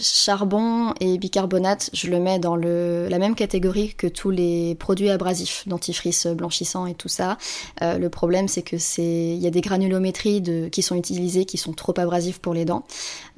[0.00, 5.10] charbon et bicarbonate, je le mets dans le, la même catégorie que tous les produits
[5.10, 7.38] abrasifs, dentifrice blanchissant et tout ça.
[7.80, 11.58] le problème, c'est que c'est, il y a des granulométries de, qui sont utilisées qui
[11.58, 12.84] sont trop abrasifs pour les dents.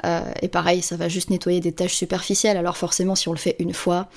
[0.05, 2.57] Euh, et pareil, ça va juste nettoyer des tâches superficielles.
[2.57, 4.09] Alors forcément, si on le fait une fois,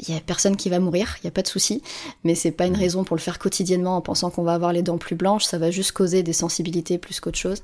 [0.00, 1.82] il y a personne qui va mourir, il y a pas de souci,
[2.24, 2.80] mais c'est pas une mm.
[2.80, 5.58] raison pour le faire quotidiennement en pensant qu'on va avoir les dents plus blanches, ça
[5.58, 7.62] va juste causer des sensibilités plus qu'autre chose.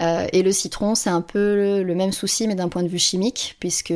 [0.00, 2.98] Euh, et le citron, c'est un peu le même souci, mais d'un point de vue
[2.98, 3.94] chimique, puisque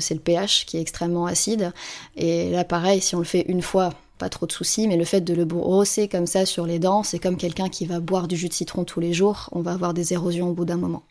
[0.00, 1.72] c'est le pH qui est extrêmement acide.
[2.16, 5.04] Et là, pareil, si on le fait une fois, pas trop de soucis, mais le
[5.04, 8.28] fait de le brosser comme ça sur les dents, c'est comme quelqu'un qui va boire
[8.28, 10.76] du jus de citron tous les jours, on va avoir des érosions au bout d'un
[10.76, 11.02] moment.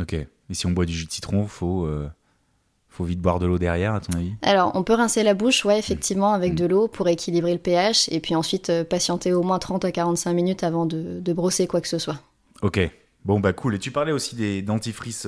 [0.00, 0.16] Ok.
[0.52, 2.08] Et si on boit du jus de citron, faut, euh,
[2.90, 4.34] Faut vite boire de l'eau derrière, à ton avis?
[4.42, 6.56] Alors, on peut rincer la bouche, ouais, effectivement, avec Mm.
[6.56, 9.92] de l'eau pour équilibrer le pH, et puis ensuite euh, patienter au moins 30 à
[9.92, 12.20] 45 minutes avant de, de brosser quoi que ce soit.
[12.60, 12.78] Ok.
[13.24, 13.76] Bon, bah cool.
[13.76, 15.26] Et tu parlais aussi des dentifrices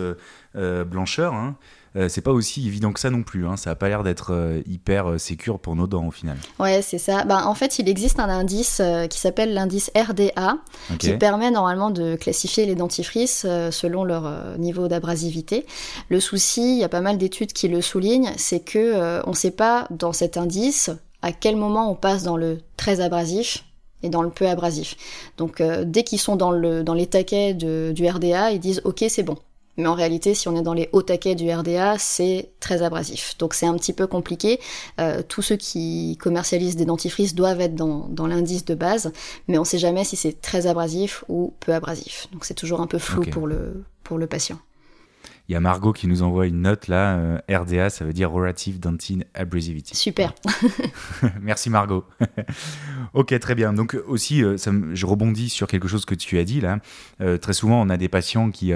[0.56, 1.32] euh, blancheurs.
[1.32, 1.56] Hein.
[1.96, 3.46] Euh, c'est pas aussi évident que ça non plus.
[3.46, 3.56] Hein.
[3.56, 6.36] Ça a pas l'air d'être euh, hyper euh, sécure pour nos dents au final.
[6.58, 7.24] Ouais, c'est ça.
[7.24, 10.58] Ben, en fait, il existe un indice qui s'appelle l'indice RDA,
[10.98, 15.66] qui permet normalement de classifier les dentifrices selon leur niveau d'abrasivité.
[16.08, 19.36] Le souci, il y a pas mal d'études qui le soulignent, c'est que on ne
[19.36, 20.90] sait pas dans cet indice
[21.22, 23.64] à quel moment on passe dans le très abrasif
[24.02, 24.96] et dans le peu abrasif.
[25.38, 28.82] Donc euh, dès qu'ils sont dans, le, dans les taquets de- du RDA, ils disent
[28.84, 29.36] ok c'est bon.
[29.76, 33.36] Mais en réalité, si on est dans les hauts taquets du RDA, c'est très abrasif.
[33.38, 34.60] Donc c'est un petit peu compliqué.
[35.00, 39.12] Euh, tous ceux qui commercialisent des dentifrices doivent être dans, dans l'indice de base,
[39.48, 42.28] mais on ne sait jamais si c'est très abrasif ou peu abrasif.
[42.32, 44.58] Donc c'est toujours un peu flou pour, le, pour le patient.
[45.48, 47.18] Il y a Margot qui nous envoie une note là.
[47.18, 49.94] euh, RDA, ça veut dire Relative Dentin Abrasivity.
[49.94, 50.32] Super.
[51.42, 52.04] Merci Margot.
[53.12, 53.74] ok, très bien.
[53.74, 56.78] Donc aussi, euh, ça je rebondis sur quelque chose que tu as dit là.
[57.42, 58.72] Très souvent, on a des patients qui,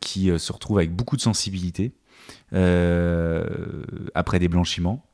[0.00, 1.92] qui euh, se retrouvent avec beaucoup de sensibilité
[2.52, 3.44] euh,
[4.14, 5.04] après des blanchiments.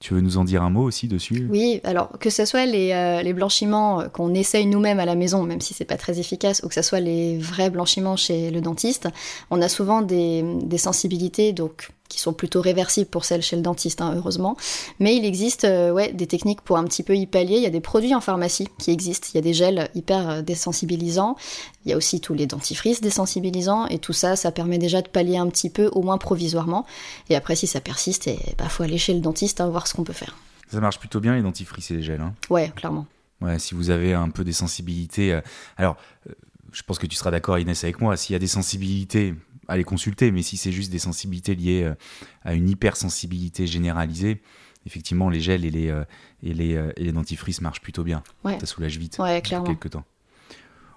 [0.00, 1.46] Tu veux nous en dire un mot aussi dessus?
[1.48, 5.14] Oui, alors que ce soit les, euh, les blanchiments euh, qu'on essaye nous-mêmes à la
[5.14, 8.50] maison, même si c'est pas très efficace, ou que ce soit les vrais blanchiments chez
[8.50, 9.08] le dentiste,
[9.50, 13.62] on a souvent des, des sensibilités donc qui sont plutôt réversibles pour celles chez le
[13.62, 14.56] dentiste, hein, heureusement.
[15.00, 17.56] Mais il existe euh, ouais, des techniques pour un petit peu y pallier.
[17.56, 19.28] Il y a des produits en pharmacie qui existent.
[19.32, 21.36] Il y a des gels hyper euh, désensibilisants.
[21.84, 23.86] Il y a aussi tous les dentifrices désensibilisants.
[23.86, 26.86] Et tout ça, ça permet déjà de pallier un petit peu, au moins provisoirement.
[27.30, 29.94] Et après, si ça persiste, il bah, faut aller chez le dentiste, hein, voir ce
[29.94, 30.36] qu'on peut faire.
[30.70, 32.20] Ça marche plutôt bien les dentifrices et les gels.
[32.20, 32.34] hein?
[32.50, 33.06] Ouais, clairement.
[33.40, 35.32] Ouais, si vous avez un peu des sensibilités.
[35.32, 35.40] euh,
[35.76, 35.96] alors,
[36.28, 36.32] euh,
[36.72, 38.16] je pense que tu seras d'accord, Inès, avec moi.
[38.16, 39.34] S'il y a des sensibilités,
[39.68, 40.30] allez consulter.
[40.30, 41.94] Mais si c'est juste des sensibilités liées euh,
[42.42, 44.40] à une hypersensibilité généralisée,
[44.86, 46.04] effectivement, les gels et les, euh,
[46.42, 48.22] et les, euh, et les dentifrices marchent plutôt bien.
[48.44, 48.58] Ouais.
[48.60, 49.18] Ça soulage vite.
[49.18, 49.66] Ouais, pour clairement.
[49.66, 50.04] quelques temps.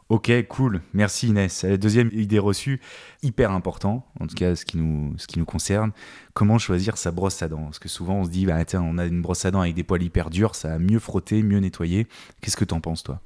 [0.10, 0.82] Ok, cool.
[0.94, 1.66] Merci Inès.
[1.66, 2.80] Deuxième idée reçue,
[3.24, 5.92] hyper important, en tout cas ce qui nous, ce qui nous concerne,
[6.34, 7.66] comment choisir sa brosse à dents?
[7.66, 9.76] Parce que souvent on se dit, bah, tiens, on a une brosse à dents avec
[9.76, 12.08] des poils hyper durs, ça va mieux frotter, mieux nettoyer.
[12.40, 13.20] Qu'est-ce que t'en penses toi?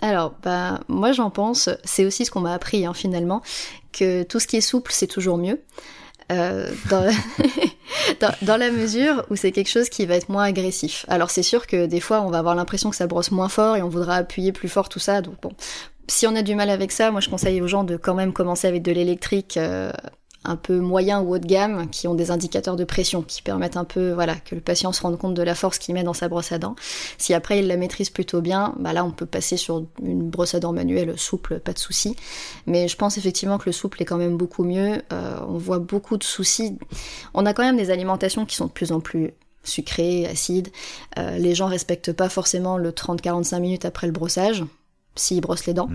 [0.00, 3.42] Alors, bah, moi j'en pense, c'est aussi ce qu'on m'a appris hein, finalement,
[3.92, 5.60] que tout ce qui est souple, c'est toujours mieux.
[6.30, 6.70] Euh,
[8.42, 11.06] dans, la mesure où c'est quelque chose qui va être moins agressif.
[11.08, 13.76] Alors c'est sûr que des fois on va avoir l'impression que ça brosse moins fort
[13.76, 15.22] et on voudra appuyer plus fort tout ça.
[15.22, 15.52] Donc bon,
[16.06, 18.34] si on a du mal avec ça, moi je conseille aux gens de quand même
[18.34, 19.90] commencer avec de l'électrique euh,
[20.48, 23.76] un peu moyen ou haut de gamme, qui ont des indicateurs de pression, qui permettent
[23.76, 26.14] un peu, voilà, que le patient se rende compte de la force qu'il met dans
[26.14, 26.74] sa brosse à dents.
[27.18, 30.54] Si après il la maîtrise plutôt bien, bah là on peut passer sur une brosse
[30.54, 32.16] à dents manuelle souple, pas de souci.
[32.66, 35.02] Mais je pense effectivement que le souple est quand même beaucoup mieux.
[35.12, 36.78] Euh, on voit beaucoup de soucis.
[37.34, 39.32] On a quand même des alimentations qui sont de plus en plus
[39.64, 40.68] sucrées, acides.
[41.18, 44.64] Euh, les gens respectent pas forcément le 30-45 minutes après le brossage
[45.18, 45.88] s'ils brossent les dents.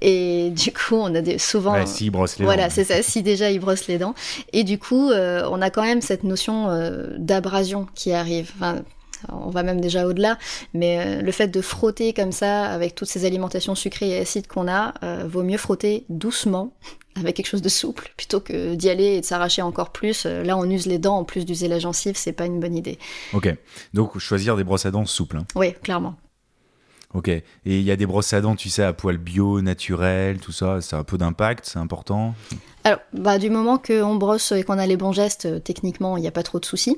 [0.00, 1.72] Et du coup, on a des, souvent...
[1.74, 2.74] Ouais, si, brosse les Voilà, dents.
[2.74, 4.14] c'est ça, si déjà ils brossent les dents.
[4.52, 8.50] Et du coup, euh, on a quand même cette notion euh, d'abrasion qui arrive.
[8.56, 8.82] Enfin,
[9.30, 10.38] on va même déjà au-delà,
[10.74, 14.46] mais euh, le fait de frotter comme ça, avec toutes ces alimentations sucrées et acides
[14.46, 16.72] qu'on a, euh, vaut mieux frotter doucement,
[17.18, 20.26] avec quelque chose de souple, plutôt que d'y aller et de s'arracher encore plus.
[20.26, 22.98] Là, on use les dents en plus d'user la gencive, c'est pas une bonne idée.
[23.32, 23.48] Ok,
[23.94, 25.38] donc choisir des brosses à dents souples.
[25.38, 25.46] hein.
[25.54, 26.14] Oui, clairement.
[27.14, 30.38] Ok, et il y a des brosses à dents, tu sais, à poils bio, naturels,
[30.38, 32.34] tout ça, c'est un peu d'impact, c'est important?
[32.86, 36.20] Alors, bah, du moment qu'on brosse et qu'on a les bons gestes, euh, techniquement, il
[36.20, 36.96] n'y a pas trop de soucis.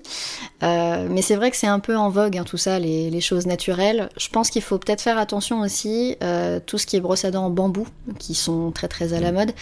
[0.63, 3.21] Euh, mais c'est vrai que c'est un peu en vogue, hein, tout ça, les, les
[3.23, 4.11] choses naturelles.
[4.19, 7.31] Je pense qu'il faut peut-être faire attention aussi, euh, tout ce qui est brosse à
[7.31, 7.87] dents en bambou,
[8.19, 9.53] qui sont très très à la mode.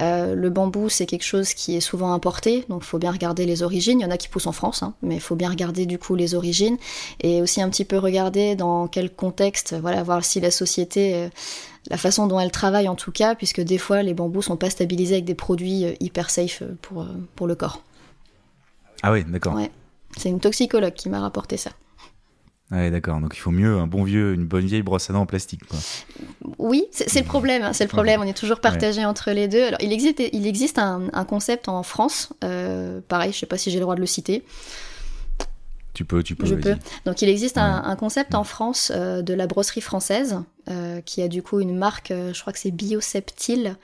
[0.00, 3.44] Euh, le bambou, c'est quelque chose qui est souvent importé, donc il faut bien regarder
[3.44, 4.00] les origines.
[4.00, 5.98] Il y en a qui poussent en France, hein, mais il faut bien regarder du
[5.98, 6.78] coup les origines.
[7.20, 11.28] Et aussi un petit peu regarder dans quel contexte, voilà, voir si la société...
[11.90, 14.70] la façon dont elle travaille en tout cas, puisque des fois les bambous sont pas
[14.70, 17.82] stabilisés avec des produits euh, hyper safe euh, pour, euh, pour le corps.
[19.02, 19.54] Ah oui, d'accord.
[19.54, 19.70] Ouais.
[20.16, 21.70] C'est une toxicologue qui m'a rapporté ça.
[22.70, 23.20] Ouais, d'accord.
[23.20, 25.66] Donc il faut mieux un bon vieux, une bonne vieille brosse à dents en plastique.
[25.66, 25.78] Quoi.
[26.56, 29.62] Oui, c'est le problème, hein, c'est le problème, on est toujours partagé entre les deux.
[29.62, 33.58] Alors il existe, il existe un, un concept en France, euh, pareil, je sais pas
[33.58, 34.42] si j'ai le droit de le citer,
[35.92, 36.46] Tu peux, tu peux.
[36.46, 36.76] Je peux.
[37.06, 41.20] Donc il existe un, un concept en France euh, de la brosserie française euh, qui
[41.22, 43.76] a du coup une marque, euh, je crois que c'est Bioseptile.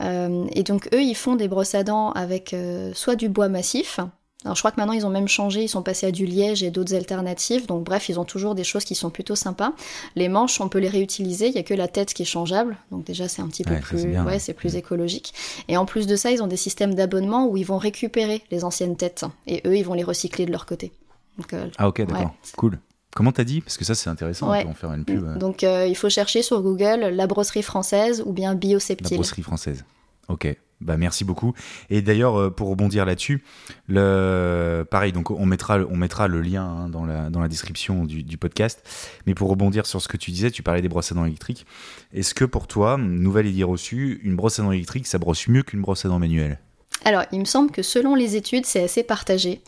[0.00, 2.54] Euh, et donc eux, ils font des brosses à dents avec
[2.94, 4.00] soit du bois massif,
[4.44, 6.62] Alors je crois que maintenant ils ont même changé, ils sont passés à du liège
[6.62, 7.66] et d'autres alternatives.
[7.66, 9.72] Donc bref, ils ont toujours des choses qui sont plutôt sympas.
[10.14, 11.48] Les manches, on peut les réutiliser.
[11.48, 12.76] Il y a que la tête qui est changeable.
[12.90, 14.38] Donc déjà c'est un petit peu Ouais, plus, c'est bien, ouais, ouais.
[14.38, 15.32] c'est plus écologique.
[15.68, 18.64] Et en plus de ça, ils ont des systèmes d'abonnement où ils vont récupérer les
[18.64, 20.92] anciennes têtes et eux ils vont les recycler de leur côté.
[21.38, 22.34] Donc, Ah ok, d'accord.
[22.56, 22.78] Cool.
[23.16, 23.62] Comment t'as dit?
[23.62, 24.60] Parce que ça c'est intéressant, Ouais.
[24.60, 25.24] on peut en faire une pub.
[25.24, 29.16] euh, donc euh, il faut chercher sur Google la brosserie française ou bien La bioseptile.
[29.16, 29.84] brosserie française.
[30.28, 30.54] Ok.
[30.82, 31.54] Bah merci beaucoup.
[31.88, 33.42] Et d'ailleurs, euh, pour rebondir là-dessus,
[33.88, 38.04] le pareil, donc on mettra, on mettra le lien hein, dans, la, dans la description
[38.04, 38.82] du, du podcast.
[39.26, 41.64] Mais pour rebondir sur ce que tu disais, tu parlais des brosses à dents électriques.
[42.12, 45.62] Est-ce que pour toi, nouvelle idée reçue, une brosse à dents électrique, ça brosse mieux
[45.62, 46.58] qu'une brosse à dents manuelle?
[47.04, 49.60] Alors, il me semble que selon les études, c'est assez partagé.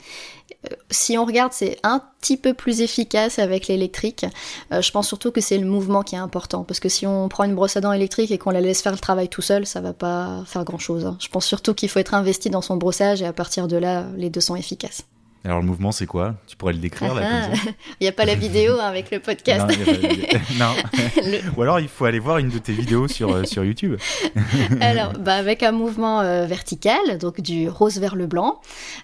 [0.66, 4.26] Euh, si on regarde, c'est un petit peu plus efficace avec l'électrique.
[4.72, 6.64] Euh, je pense surtout que c'est le mouvement qui est important.
[6.64, 8.92] Parce que si on prend une brosse à dents électrique et qu'on la laisse faire
[8.92, 11.14] le travail tout seul, ça va pas faire grand chose.
[11.20, 14.06] Je pense surtout qu'il faut être investi dans son brossage et à partir de là,
[14.16, 15.04] les deux sont efficaces.
[15.44, 16.34] Alors le mouvement, c'est quoi?
[16.46, 17.62] Tu pourrais le décrire là Ah, comme ça?
[18.00, 19.66] Il n'y a pas la vidéo hein, avec le podcast.
[19.68, 19.74] Non,
[20.58, 20.74] non.
[21.24, 23.96] Le- Ou alors il faut aller voir une de tes vidéos sur, euh, sur YouTube.
[24.80, 28.60] Alors, bah, avec un mouvement euh, vertical, donc du rose vers le blanc,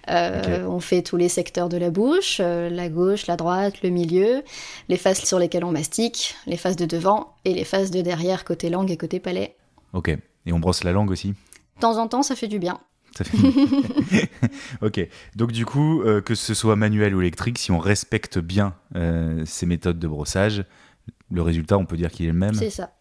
[0.09, 4.43] euh, on fait tous les secteurs de la bouche, la gauche, la droite, le milieu,
[4.89, 8.43] les faces sur lesquelles on mastique, les faces de devant et les faces de derrière
[8.43, 9.55] côté langue et côté palais.
[9.93, 10.09] Ok.
[10.45, 11.29] Et on brosse la langue aussi?
[11.29, 12.79] De temps en temps, ça fait du bien.
[14.81, 15.07] Ok.
[15.35, 19.43] Donc du coup, euh, que ce soit manuel ou électrique, si on respecte bien euh,
[19.45, 20.65] ces méthodes de brossage,
[21.31, 22.53] le résultat, on peut dire qu'il est le même?
[22.53, 22.91] C'est ça.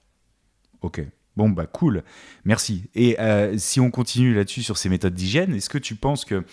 [0.82, 1.02] Ok.
[1.36, 2.04] Bon bah cool.
[2.44, 2.88] Merci.
[2.94, 6.44] Et euh, si on continue là-dessus sur ces méthodes d'hygiène, est-ce que tu penses que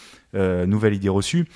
[0.66, 1.48] nouvelle idée reçue,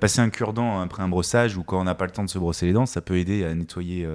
[0.00, 2.38] passer un cure-dent après un brossage ou quand on n'a pas le temps de se
[2.38, 4.08] brosser les dents, ça peut aider à nettoyer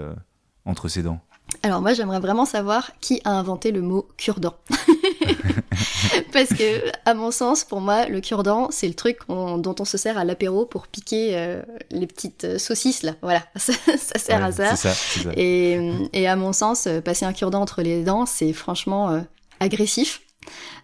[0.66, 1.22] entre ses dents?
[1.64, 4.56] Alors moi, j'aimerais vraiment savoir qui a inventé le mot cure-dent.
[6.34, 9.98] Parce que, à mon sens, pour moi, le cure-dent, c'est le truc dont on se
[9.98, 11.62] sert à l'apéro pour piquer euh,
[11.92, 13.14] les petites euh, saucisses, là.
[13.22, 14.94] Voilà, ça, ça sert Ouais, à ça.
[15.36, 15.80] Et,
[16.14, 19.20] et à mon sens, euh, passer un cure-dent entre les dents, c'est franchement euh,
[19.60, 20.22] agressif.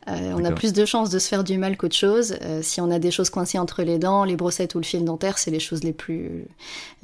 [0.08, 2.38] Euh, on a plus de chances de se faire du mal qu'autre chose.
[2.41, 5.04] Euh, si on a des choses coincées entre les dents, les brossettes ou le fil
[5.04, 6.46] dentaire, c'est les choses les plus,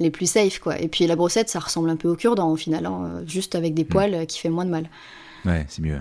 [0.00, 0.80] les plus safe, quoi.
[0.80, 3.74] Et puis la brossette, ça ressemble un peu au cure-dent au final, hein, juste avec
[3.74, 4.88] des poils euh, qui fait moins de mal.
[5.44, 6.00] Ouais, c'est mieux.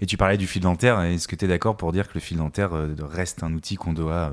[0.00, 1.00] Et tu parlais du fil dentaire.
[1.00, 2.70] Est-ce que tu es d'accord pour dire que le fil dentaire
[3.00, 4.32] reste un outil qu'on doit,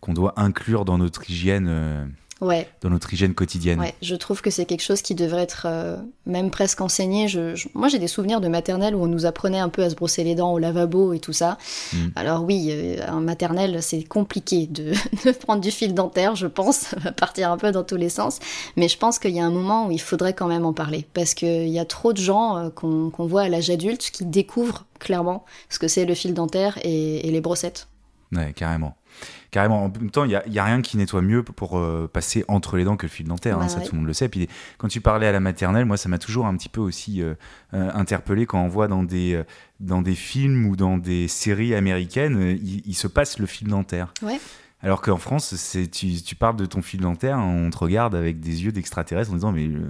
[0.00, 4.50] qu'on doit inclure dans notre hygiène, Ouais, dans notre hygiène quotidienne ouais, je trouve que
[4.50, 7.28] c'est quelque chose qui devrait être euh, même presque enseigné.
[7.28, 9.88] Je, je- moi, j'ai des souvenirs de maternelle où on nous apprenait un peu à
[9.88, 11.58] se brosser les dents au lavabo et tout ça.
[11.92, 11.96] Mm.
[12.16, 14.92] Alors oui, euh, en maternelle, c'est compliqué de,
[15.24, 18.08] de prendre du fil dentaire, je pense, ça va partir un peu dans tous les
[18.08, 18.40] sens.
[18.76, 21.06] Mais je pense qu'il y a un moment où il faudrait quand même en parler,
[21.14, 24.86] parce qu'il y a trop de gens euh, qu'on voit à l'âge adulte qui découvrent
[24.98, 27.86] clairement ce que c'est le fil dentaire et, et les brossettes.
[28.32, 28.96] Ouais, carrément.
[29.54, 29.84] Carrément.
[29.84, 32.44] En même temps, il n'y a, y a rien qui nettoie mieux pour euh, passer
[32.48, 33.56] entre les dents que le fil dentaire.
[33.58, 33.84] hein, Ouais, ça, ouais.
[33.84, 34.28] tout le monde le sait.
[34.28, 37.22] Puis quand tu parlais à la maternelle, moi, ça m'a toujours un petit peu aussi
[37.22, 37.34] euh,
[37.72, 39.40] euh, interpellé quand on voit dans des,
[39.78, 44.12] dans des films ou dans des séries américaines, il, il se passe le fil dentaire.
[44.22, 44.40] Ouais.
[44.84, 48.38] Alors qu'en France, c'est, tu, tu parles de ton fil dentaire, on te regarde avec
[48.38, 49.80] des yeux d'extraterrestre en disant Mais euh,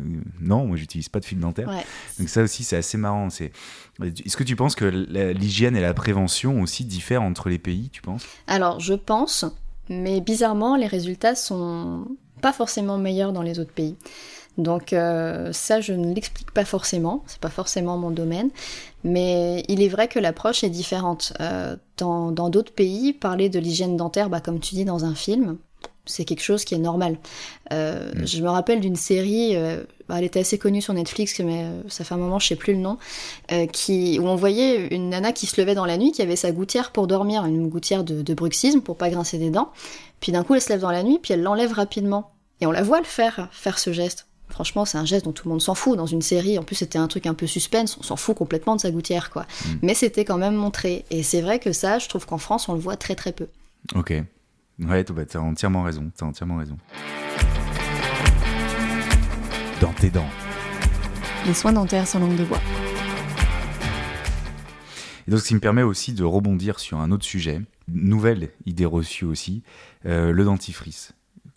[0.41, 1.69] non, moi, j'utilise pas de fil dentaire.
[1.69, 1.85] Ouais.
[2.21, 3.29] Donc ça aussi, c'est assez marrant.
[3.29, 3.51] C'est...
[4.01, 8.03] Est-ce que tu penses que l'hygiène et la prévention aussi diffèrent entre les pays, tu
[8.03, 8.25] penses?
[8.47, 9.45] Alors, je pense,
[9.89, 12.07] mais bizarrement, les résultats sont
[12.41, 13.97] pas forcément meilleurs dans les autres pays.
[14.59, 18.51] Donc euh, ça, je ne l'explique pas forcément, c'est pas forcément mon domaine,
[19.03, 21.33] mais il est vrai que l'approche est différente.
[21.41, 25.59] Euh, dans d'autres pays, parler de l'hygiène dentaire, bah, comme tu dis dans un film,
[26.07, 27.19] c'est quelque chose qui est normal.
[27.73, 28.27] Euh, Mm.
[28.27, 31.83] Je me rappelle d'une série, euh, bah, elle était assez connue sur Netflix, mais euh,
[31.89, 32.99] ça fait un moment, je sais plus le nom,
[33.53, 36.37] euh, qui, où on voyait une nana qui se levait dans la nuit, qui avait
[36.37, 39.71] sa gouttière pour dormir, une gouttière de, de bruxisme pour pas grincer des dents.
[40.21, 42.31] Puis d'un coup, elle se lève dans la nuit, puis elle l'enlève rapidement.
[42.61, 44.27] Et on la voit le faire, faire ce geste.
[44.55, 46.61] Franchement, c'est un geste dont tout le monde s'en fout dans une série.
[46.61, 49.31] En plus, c'était un truc un peu suspense, on s'en fout complètement de sa gouttière,
[49.31, 49.43] quoi.
[49.43, 49.73] Mm.
[49.83, 51.05] Mais c'était quand même montré.
[51.11, 53.49] Et c'est vrai que ça, je trouve qu'en France, on le voit très très peu.
[53.97, 54.11] Ok.
[54.79, 56.09] Ouais, t'as bah, t'as entièrement raison.
[56.17, 56.77] T'as entièrement raison.
[59.81, 60.31] Dans tes dents.
[61.49, 62.61] Les soins dentaires sans langue de bois.
[65.27, 68.87] Et donc, ce qui me permet aussi de rebondir sur un autre sujet, nouvelle idée
[68.87, 69.65] reçue aussi,
[70.07, 71.13] euh, le dentifrice.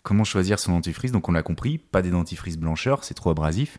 [0.08, 3.76] Comment choisir son dentifrice Donc, on l'a compris, pas des dentifrices blancheurs, c'est trop abrasif.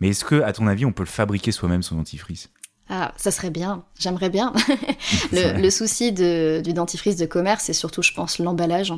[0.00, 2.48] Mais est-ce que, à ton avis, on peut le fabriquer soi-même son dentifrice?
[2.88, 4.52] Ah, ça serait bien, j'aimerais bien.
[5.32, 8.92] le, le, souci de, du dentifrice de commerce, c'est surtout, je pense, l'emballage.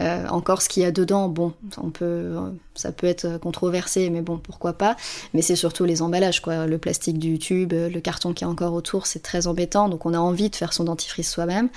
[0.00, 2.34] Euh, encore ce qu'il y a dedans, bon, on peut,
[2.74, 4.96] ça peut être controversé, mais bon, pourquoi pas.
[5.34, 6.66] Mais c'est surtout les emballages, quoi.
[6.66, 9.90] Le plastique du tube, le carton qui est encore autour, c'est très embêtant.
[9.90, 11.68] Donc on a envie de faire son dentifrice soi-même.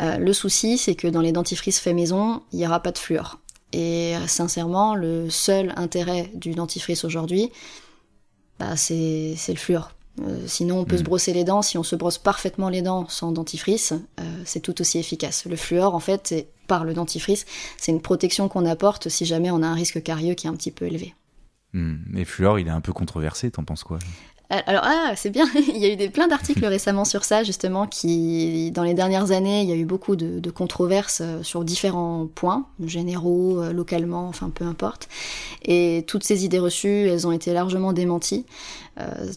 [0.00, 2.98] Euh, le souci, c'est que dans les dentifrices fait maison, il n'y aura pas de
[2.98, 3.40] fluor.
[3.72, 7.50] Et euh, sincèrement, le seul intérêt du dentifrice aujourd'hui,
[8.58, 9.92] bah, c'est le fluor
[10.22, 11.06] euh, sinon, on peut se mm.
[11.06, 11.62] brosser les dents.
[11.62, 15.46] Si on se brosse parfaitement les dents sans dentifrice, euh, c'est tout aussi efficace.
[15.46, 17.46] Le fluor, en fait, par le dentifrice,
[17.78, 20.54] c'est une protection qu'on apporte si jamais on a un risque carieux qui est un
[20.54, 21.14] petit peu élevé.
[21.72, 21.96] Mm.
[22.06, 23.98] Mais fluor, il est un peu controversé, t'en penses quoi
[24.50, 27.86] alors, ah, c'est bien, il y a eu des, plein d'articles récemment sur ça, justement,
[27.86, 32.26] qui, dans les dernières années, il y a eu beaucoup de, controverses euh, sur différents
[32.26, 35.08] points, généraux, euh, localement, enfin, peu importe.
[35.64, 38.44] Et toutes ces idées reçues, elles ont été largement démenties.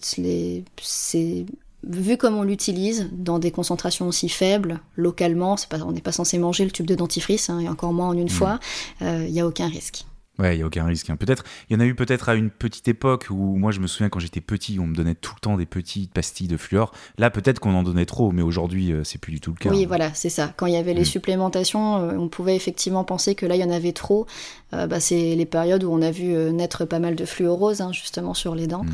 [0.01, 1.45] c'est
[1.85, 6.37] vu comme on l'utilise dans des concentrations aussi faibles, localement, pas, on n'est pas censé
[6.37, 8.29] manger le tube de dentifrice, hein, et encore moins en une mmh.
[8.29, 8.59] fois,
[9.01, 10.05] il n'y a aucun risque.
[10.39, 11.11] Ouais, il n'y a aucun risque.
[11.11, 11.15] Hein.
[11.15, 13.85] Peut-être, il y en a eu peut-être à une petite époque où moi je me
[13.85, 16.91] souviens quand j'étais petit, on me donnait tout le temps des petites pastilles de fluor.
[17.19, 19.69] Là, peut-être qu'on en donnait trop, mais aujourd'hui, euh, c'est plus du tout le cas.
[19.69, 20.51] Oui, voilà, c'est ça.
[20.57, 21.05] Quand il y avait les mm.
[21.05, 24.25] supplémentations, euh, on pouvait effectivement penser que là, il y en avait trop.
[24.73, 27.91] Euh, bah, c'est les périodes où on a vu naître pas mal de fluorose, hein,
[27.91, 28.85] justement, sur les dents.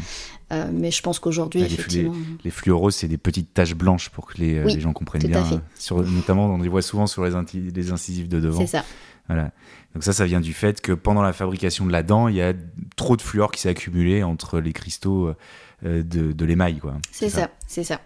[0.51, 0.55] Mm.
[0.73, 2.13] mais je pense qu'aujourd'hui, effectivement...
[2.43, 5.45] Les, fluoroses, c'est des petites taches blanches pour que les, gens comprennent bien.
[5.77, 7.31] Sur, notamment, on les voit souvent sur les,
[7.73, 8.59] les incisives de devant.
[8.59, 8.83] C'est ça.
[9.29, 9.51] Voilà.
[9.93, 12.41] Donc ça, ça vient du fait que pendant la fabrication de la dent, il y
[12.41, 12.53] a
[12.95, 15.33] trop de fluor qui s'est accumulé entre les cristaux
[15.85, 16.79] euh, de, l'émail.
[17.11, 17.99] C'est ça, c'est ça.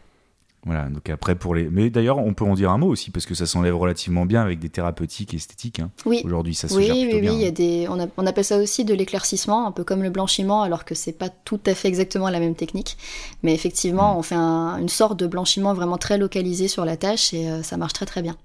[0.66, 1.70] Voilà, donc après pour les.
[1.70, 4.42] Mais d'ailleurs, on peut en dire un mot aussi, parce que ça s'enlève relativement bien
[4.42, 5.80] avec des thérapeutiques esthétiques.
[5.80, 5.92] Hein.
[6.06, 6.22] Oui.
[6.24, 7.32] Aujourd'hui, ça se oui, gère oui, bien.
[7.32, 7.88] Oui, il y a des...
[7.90, 11.12] on, on, appelle ça aussi de l'éclaircissement, un peu comme le blanchiment, alors que c'est
[11.12, 12.98] pas tout à fait exactement la même technique.
[13.42, 14.18] Mais effectivement, mm.
[14.18, 17.76] on fait une sorte de blanchiment vraiment très localisé sur la tâche et euh, ça
[17.76, 18.38] marche très très bien.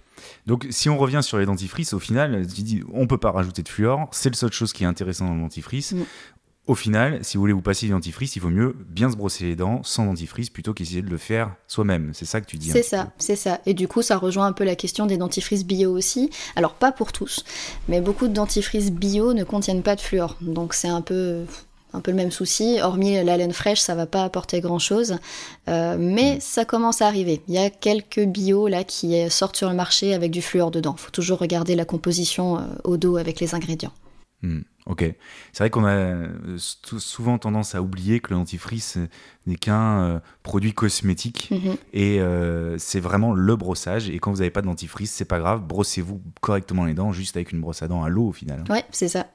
[0.46, 3.62] Donc, si on revient sur les dentifrices, au final, tu dis, on peut pas rajouter
[3.62, 5.92] de fluor, c'est le seule chose qui est intéressante dans le dentifrice.
[5.92, 6.04] Mm.
[6.68, 9.44] Au final, si vous voulez vous passer du dentifrice, il vaut mieux bien se brosser
[9.44, 12.10] les dents sans dentifrice plutôt qu'essayer de le faire soi-même.
[12.12, 12.68] C'est ça que tu dis.
[12.68, 13.60] C'est ça, c'est ça.
[13.64, 16.28] Et du coup, ça rejoint un peu la question des dentifrices bio aussi.
[16.56, 17.42] Alors, pas pour tous,
[17.88, 20.36] mais beaucoup de dentifrices bio ne contiennent pas de fluor.
[20.42, 21.46] Donc, c'est un peu
[21.92, 22.78] un peu le même souci.
[22.82, 25.18] Hormis la laine fraîche, ça va pas apporter grand chose,
[25.68, 26.40] euh, mais mm.
[26.40, 27.42] ça commence à arriver.
[27.48, 30.94] Il y a quelques bio là qui sortent sur le marché avec du fluor dedans.
[30.98, 33.92] Il faut toujours regarder la composition euh, au dos avec les ingrédients.
[34.42, 34.60] Mm.
[34.86, 35.14] ok.
[35.52, 36.28] C'est vrai qu'on a euh,
[36.58, 38.98] souvent tendance à oublier que le dentifrice
[39.46, 41.76] n'est qu'un produit cosmétique mm-hmm.
[41.94, 44.10] et c'est vraiment le brossage.
[44.10, 47.36] Et quand vous n'avez pas de dentifrice, c'est pas grave, brossez-vous correctement les dents juste
[47.36, 48.62] avec une brosse à dents à l'eau au final.
[48.68, 49.26] Ouais, c'est ça.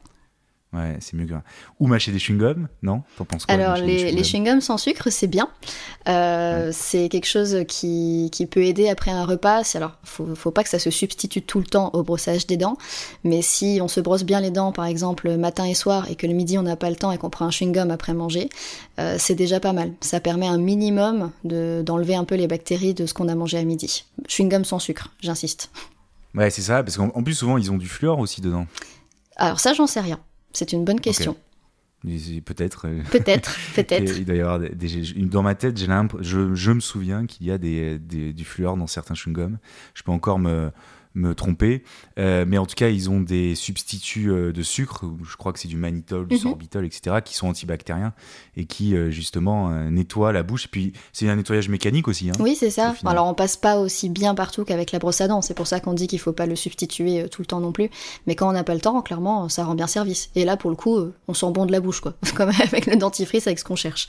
[0.74, 1.34] Ouais, c'est mieux que.
[1.80, 3.04] Ou mâcher des chewing-gums, non?
[3.18, 4.60] T'en penses quoi Alors, les, chewing-gums?
[4.60, 5.50] sans sucre, c'est bien.
[6.08, 9.62] Euh, c'est quelque chose qui, qui, peut aider après un repas.
[9.76, 12.78] Alors, faut, faut pas que ça se substitue tout le temps au brossage des dents.
[13.24, 16.26] Mais si on se brosse bien les dents, par exemple, matin et soir, et que
[16.26, 18.50] le midi on n'a pas le temps et qu'on prend un chewing-gum après manger,
[19.00, 19.92] euh, c'est déjà pas mal.
[20.02, 23.64] Ça permet un minimum d'enlever un peu les bactéries de ce qu'on a mangé à
[23.64, 24.06] midi.
[24.28, 25.70] Chewing-gum sans sucre, j'insiste.
[26.34, 28.66] Ouais, c'est ça, parce qu'en plus, souvent, ils ont du fluor aussi dedans.
[29.36, 30.20] Alors, ça, j'en sais rien.
[30.54, 31.36] C'est une bonne question.
[32.04, 32.88] Peut-être.
[32.88, 34.18] Euh, peut-être, peut-être.
[34.18, 35.88] Il doit y avoir des, dans ma tête, j'ai
[36.20, 39.58] je, je me souviens qu'il y a des, du fluor dans certains chewing-gums.
[39.94, 40.72] Je peux encore me,
[41.16, 41.84] me tromper.
[42.18, 45.60] Euh, mais en tout cas, ils ont des substituts euh, de sucre, je crois que
[45.60, 46.42] c'est du mannitol, du mhm.
[46.42, 48.14] sorbitol, etc., qui sont antibactériens
[48.58, 50.66] et qui euh, justement nettoient la bouche.
[50.66, 52.30] Et puis c'est un nettoyage mécanique aussi.
[52.30, 52.96] Hein, oui, c'est ça.
[53.06, 55.42] Alors on passe pas aussi bien partout qu'avec la brosse à dents.
[55.42, 57.90] C'est pour ça qu'on dit qu'il faut pas le substituer tout le temps non plus.
[58.28, 60.30] Mais quand on n'a pas le temps, clairement, ça rend bien service.
[60.36, 60.98] Et là, pour le coup,
[61.28, 62.14] on sent bon de la bouche, quoi.
[62.36, 64.08] Comme avec le dentifrice, avec ce qu'on cherche.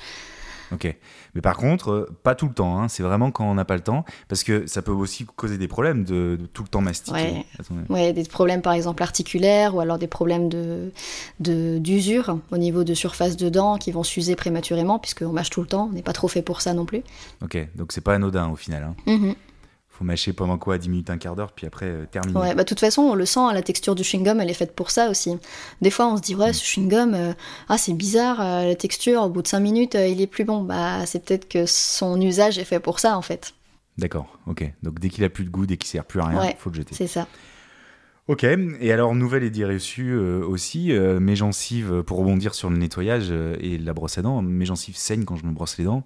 [0.73, 0.95] Ok.
[1.35, 2.79] Mais par contre, euh, pas tout le temps.
[2.79, 2.89] Hein.
[2.89, 4.05] C'est vraiment quand on n'a pas le temps.
[4.29, 7.45] Parce que ça peut aussi causer des problèmes de, tout le temps mastiquer.
[7.89, 8.13] Ouais.
[8.13, 10.93] des problèmes par exemple articulaires ou alors des problèmes de,
[11.41, 15.67] d'usure au niveau de surface de dents qui vont s'user prématurément puisqu'on mâche tout le
[15.67, 15.89] temps.
[15.91, 17.03] On n'est pas trop fait pour ça non plus.
[17.43, 17.59] Ok.
[17.75, 18.85] Donc c'est pas anodin au final.
[18.85, 18.95] Hein.
[19.07, 19.35] Mm-hmm
[19.97, 22.39] faut mâcher pendant quoi 10 minutes, un quart d'heure, puis après euh, terminer.
[22.39, 24.75] Ouais, bah de toute façon, on le sent, la texture du chewing-gum, elle est faite
[24.75, 25.37] pour ça aussi.
[25.83, 26.55] Des fois, on se dit, ouais, mm.
[26.55, 27.33] ce chewing-gum, euh,
[27.69, 30.63] ah, c'est bizarre, euh, la texture, au bout de 5 minutes, il est plus bon.
[30.63, 33.55] Bah, c'est peut-être que son usage est fait pour ça, en fait.
[33.97, 34.69] D'accord, ok.
[34.83, 36.71] Donc dès qu'il a plus de goût, dès qu'il sert plus à rien, il faut
[36.71, 36.97] le jeter.
[36.97, 37.29] C'est ça.
[38.27, 40.91] Ok, et alors nouvelle idée reçue aussi,
[41.21, 43.31] mes gencives, pour rebondir sur le nettoyage
[43.61, 46.03] et la brosse à dents, mes gencives saignent quand je me brosse les dents.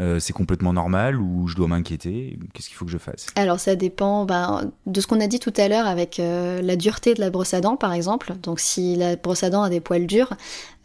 [0.00, 2.38] Euh, c'est complètement normal ou je dois m'inquiéter?
[2.54, 3.26] Qu'est-ce qu'il faut que je fasse?
[3.36, 6.76] Alors ça dépend ben, de ce qu'on a dit tout à l'heure avec euh, la
[6.76, 8.32] dureté de la brosse à dents par exemple.
[8.42, 10.32] Donc si la brosse à dents a des poils durs,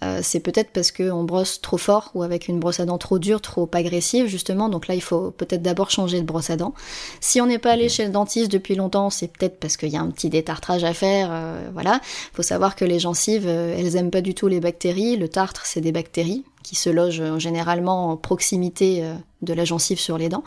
[0.03, 3.17] euh, c'est peut-être parce qu'on brosse trop fort ou avec une brosse à dents trop
[3.17, 4.67] dure, trop agressive justement.
[4.67, 6.73] Donc là il faut peut-être d'abord changer de brosse à dents.
[7.21, 9.97] Si on n'est pas allé chez le dentiste depuis longtemps, c'est peut-être parce qu'il y
[9.97, 11.31] a un petit détartrage à faire.
[11.73, 12.01] voilà.
[12.33, 15.15] Faut savoir que les gencives, elles aiment pas du tout les bactéries.
[15.15, 19.13] Le tartre c'est des bactéries qui se logent euh, généralement en proximité euh,
[19.43, 20.43] de la gencive sur les dents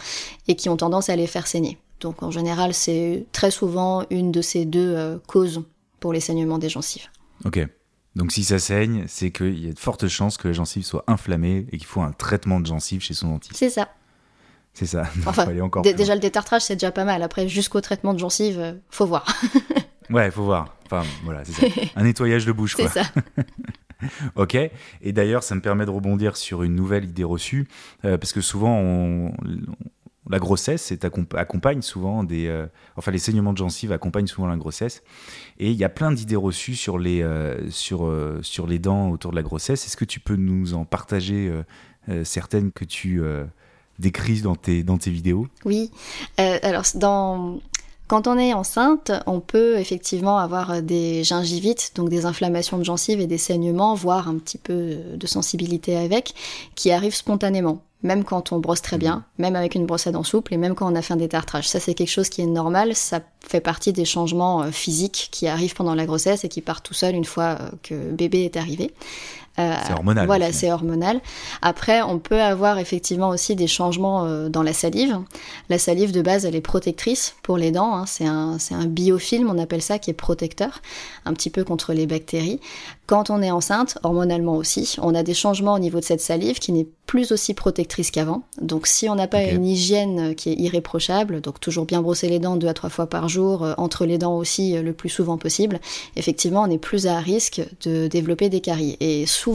[0.49, 1.79] et qui ont tendance à les faire saigner.
[2.01, 5.63] Donc en général, c'est très souvent une de ces deux euh, causes
[6.01, 7.07] pour les saignements des gencives.
[7.45, 7.65] Ok.
[8.17, 11.05] Donc si ça saigne, c'est qu'il y a de fortes chances que la gencive soit
[11.07, 13.57] inflammée et qu'il faut un traitement de gencive chez son dentiste.
[13.57, 13.89] C'est ça.
[14.75, 15.05] C'est ça.
[15.27, 17.23] Enfin, encore déjà le détartrage, c'est déjà pas mal.
[17.23, 19.25] Après, jusqu'au traitement de gencive, faut voir.
[20.11, 20.75] ouais, faut voir.
[20.87, 21.67] Enfin, voilà, c'est ça.
[21.97, 22.89] Un nettoyage de bouche, quoi.
[22.89, 23.11] C'est ça.
[24.37, 24.57] ok.
[25.03, 27.69] Et d'ailleurs, ça me permet de rebondir sur une nouvelle idée reçue,
[28.05, 29.33] euh, parce que souvent,
[30.29, 30.93] la grossesse
[31.35, 32.47] accompagne souvent des.
[32.47, 35.03] Euh, enfin, les saignements de gencives accompagnent souvent la grossesse.
[35.59, 39.31] Et il y a plein d'idées reçues sur les, euh, sur, sur les dents autour
[39.31, 39.87] de la grossesse.
[39.87, 41.53] Est-ce que tu peux nous en partager
[42.25, 43.23] certaines que tu
[43.99, 45.49] décris dans tes, dans tes vidéos?
[45.65, 45.91] Oui.
[46.37, 47.61] alors, dans
[48.09, 53.21] quand on est enceinte, on peut effectivement avoir des gingivites, donc des inflammations de gencives
[53.21, 56.35] et des saignements, voire un petit peu de sensibilité avec,
[56.75, 59.43] qui arrivent spontanément même quand on brosse très bien, mmh.
[59.43, 61.69] même avec une brosse à dents souple et même quand on a fait un détartrage.
[61.69, 65.49] Ça, c'est quelque chose qui est normal, ça fait partie des changements euh, physiques qui
[65.49, 68.57] arrivent pendant la grossesse et qui partent tout seul une fois euh, que bébé est
[68.57, 68.93] arrivé.
[69.59, 70.27] Euh, c'est hormonal.
[70.27, 71.21] Voilà, c'est hormonal.
[71.63, 75.19] Après, on peut avoir effectivement aussi des changements euh, dans la salive.
[75.69, 77.95] La salive de base, elle est protectrice pour les dents.
[77.95, 78.07] Hein.
[78.07, 80.81] C'est un, un biofilm, on appelle ça, qui est protecteur,
[81.25, 82.61] un petit peu contre les bactéries.
[83.07, 86.59] Quand on est enceinte, hormonalement aussi, on a des changements au niveau de cette salive
[86.59, 88.43] qui n'est plus aussi protectrice qu'avant.
[88.61, 92.39] Donc si on n'a pas une hygiène qui est irréprochable, donc toujours bien brosser les
[92.39, 95.39] dents deux à trois fois par jour, euh, entre les dents aussi le plus souvent
[95.39, 95.81] possible,
[96.17, 98.99] effectivement on est plus à risque de développer des caries.
[99.01, 99.48] Et souvent,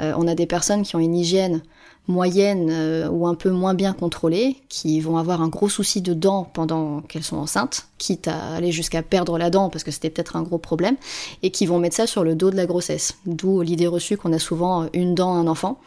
[0.00, 1.62] euh, on a des personnes qui ont une hygiène
[2.08, 6.14] moyenne euh, ou un peu moins bien contrôlée, qui vont avoir un gros souci de
[6.14, 10.10] dents pendant qu'elles sont enceintes, quitte à aller jusqu'à perdre la dent parce que c'était
[10.10, 10.96] peut-être un gros problème,
[11.42, 13.18] et qui vont mettre ça sur le dos de la grossesse.
[13.26, 15.80] D'où l'idée reçue qu'on a souvent une dent, un enfant,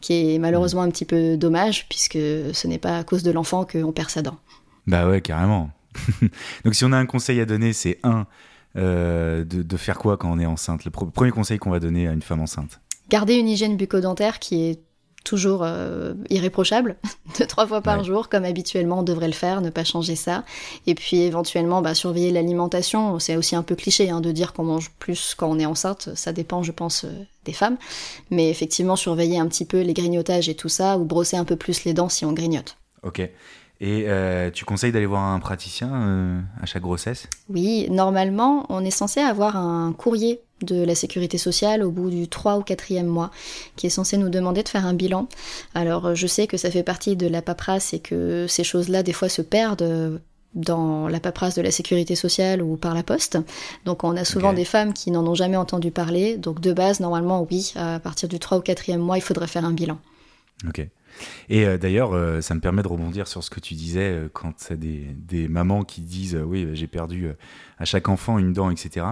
[0.00, 3.64] qui est malheureusement un petit peu dommage, puisque ce n'est pas à cause de l'enfant
[3.64, 4.36] qu'on perd sa dent.
[4.86, 5.70] Bah ouais, carrément.
[6.64, 8.26] Donc si on a un conseil à donner, c'est un,
[8.76, 12.12] euh, de, faire quoi quand on est enceinte Le premier conseil qu'on va donner à
[12.12, 14.80] une femme enceinte Garder une hygiène bucco-dentaire qui est
[15.26, 16.96] toujours euh, irréprochable,
[17.38, 20.44] deux, trois fois par jour, comme habituellement on devrait le faire, ne pas changer ça.
[20.86, 23.18] Et puis éventuellement, bah, surveiller l'alimentation.
[23.18, 26.10] C'est aussi un peu cliché hein, de dire qu'on mange plus quand on est enceinte,
[26.14, 27.10] ça dépend, je pense, euh,
[27.44, 27.76] des femmes.
[28.30, 31.56] Mais effectivement, surveiller un petit peu les grignotages et tout ça, ou brosser un peu
[31.56, 32.76] plus les dents si on grignote.
[33.02, 33.28] Ok.
[33.80, 37.28] Et euh, tu conseilles d'aller voir un praticien euh, à chaque grossesse?
[37.50, 42.28] Oui, normalement, on est censé avoir un courrier de la sécurité sociale au bout du
[42.28, 43.30] 3 ou 4e mois
[43.76, 45.28] qui est censé nous demander de faire un bilan.
[45.74, 49.12] Alors je sais que ça fait partie de la paperasse et que ces choses-là des
[49.12, 50.18] fois se perdent
[50.54, 53.38] dans la paperasse de la sécurité sociale ou par la poste.
[53.84, 56.38] Donc on a souvent des femmes qui n'en ont jamais entendu parler.
[56.38, 59.66] Donc de base, normalement, oui, à partir du 3 ou 4e mois, il faudrait faire
[59.66, 59.98] un bilan.
[60.66, 60.88] Ok.
[61.48, 64.28] Et euh, d'ailleurs, euh, ça me permet de rebondir sur ce que tu disais euh,
[64.32, 67.28] quand des, des, mamans qui disent oui, j'ai perdu
[67.78, 69.06] à chaque enfant une dent, etc.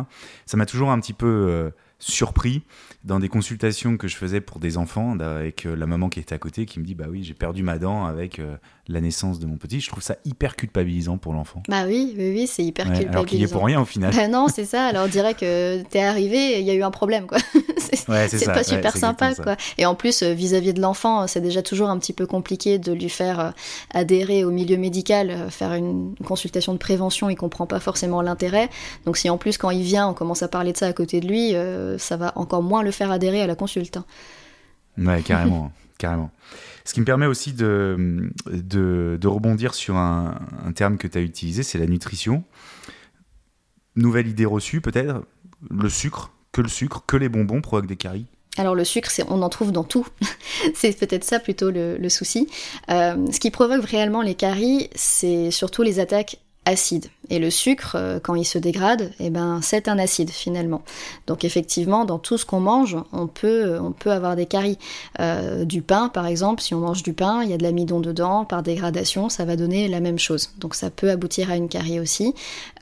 [0.46, 2.62] Ça m'a toujours un petit peu surpris
[3.04, 6.38] dans des consultations que je faisais pour des enfants avec la maman qui était à
[6.38, 8.40] côté qui me dit bah oui j'ai perdu ma dent avec
[8.88, 9.80] la naissance de mon petit.
[9.80, 11.62] Je trouve ça hyper culpabilisant pour l'enfant.
[11.68, 14.14] Bah oui oui, oui c'est hyper culpabilisant alors qu'il est pour rien au final.
[14.14, 14.86] Bah non c'est ça.
[14.86, 17.38] Alors on dirait que t'es arrivé il y a eu un problème quoi.
[17.76, 19.56] C'est pas super sympa quoi.
[19.78, 23.08] Et en plus vis-à-vis de l'enfant c'est déjà toujours un petit peu compliqué de lui
[23.08, 23.52] faire
[23.92, 27.28] adhérer au milieu médical faire une consultation de prévention.
[27.28, 28.68] Il comprend pas forcément l'intérêt.
[29.04, 31.20] Donc si en plus quand il vient on commence à parler de ça à côté
[31.20, 31.54] de lui
[31.98, 33.96] ça va encore moins le faire adhérer à la consulte.
[33.96, 34.04] Hein.
[34.98, 36.30] Ouais, carrément, carrément.
[36.84, 40.34] Ce qui me permet aussi de, de, rebondir sur un,
[40.74, 42.44] terme que tu as utilisé, c'est la nutrition.
[43.96, 45.22] Nouvelle idée reçue peut-être,
[45.70, 48.26] le sucre, que le sucre, que les bonbons provoquent des caries?
[48.56, 50.06] Alors le sucre, on en trouve dans tout.
[50.74, 52.48] c'est peut-être ça plutôt le, souci.
[52.90, 57.06] Euh, ce qui provoque réellement les caries, c'est surtout les attaques acide.
[57.30, 60.82] Et le sucre, euh, quand il se dégrade, eh ben, c'est un acide finalement.
[61.26, 64.78] Donc effectivement, dans tout ce qu'on mange, on peut, on peut avoir des caries.
[65.20, 68.00] Euh, du pain, par exemple, si on mange du pain, il y a de l'amidon
[68.00, 70.50] dedans, par dégradation, ça va donner la même chose.
[70.58, 72.34] Donc ça peut aboutir à une carie aussi.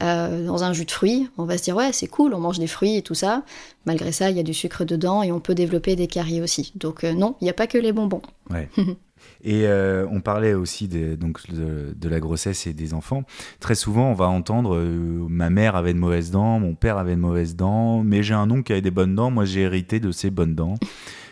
[0.03, 2.59] Euh, dans un jus de fruits, on va se dire ouais, c'est cool, on mange
[2.59, 3.43] des fruits et tout ça.
[3.87, 6.72] Malgré ça, il y a du sucre dedans et on peut développer des caries aussi.
[6.76, 8.22] Donc non, il n'y a pas que les bonbons.
[8.51, 8.68] Ouais.
[9.45, 13.24] Et euh, on parlait aussi de, donc de, la grossesse et des enfants.
[13.59, 17.16] Très souvent, on va entendre euh, ma mère avait de mauvaises dents, mon père avait
[17.16, 19.99] de mauvaises dents, mais j'ai un oncle qui avait des bonnes dents, moi j'ai hérité
[19.99, 20.74] de ces bonnes dents.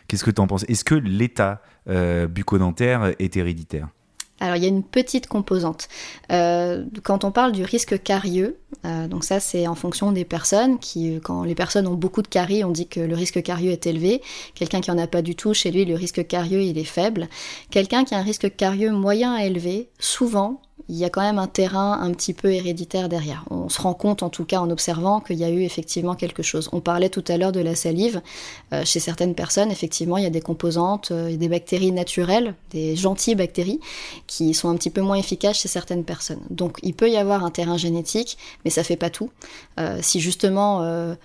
[0.09, 0.65] Qu'est-ce que tu en penses?
[0.69, 3.89] Est-ce que l'état euh, bucco-dentaire est héréditaire?
[4.41, 5.89] Alors il y a une petite composante.
[6.33, 10.79] Euh, quand on parle du risque carieux, euh, donc ça c'est en fonction des personnes,
[10.79, 13.87] qui, quand les personnes ont beaucoup de caries, on dit que le risque carieux est
[13.87, 14.23] élevé.
[14.55, 17.29] Quelqu'un qui en a pas du tout, chez lui le risque carieux il est faible.
[17.71, 21.39] Quelqu'un qui a un risque carieux moyen à élevé, souvent il y a quand même
[21.39, 23.45] un terrain un petit peu héréditaire derrière.
[23.51, 26.43] On se rend compte, en tout cas en observant, qu'il y a eu effectivement quelque
[26.43, 26.69] chose.
[26.73, 28.23] On parlait tout à l'heure de la salive.
[28.73, 32.97] Euh, chez certaines personnes, effectivement, il y a des composantes, euh, des bactéries naturelles, des
[32.97, 33.81] gentilles bactéries,
[34.27, 36.41] qui sont un petit peu moins efficaces chez certaines personnes.
[36.51, 39.31] Donc il peut y avoir un terrain génétique, mais ça fait pas tout.
[39.79, 40.61] Euh, si justement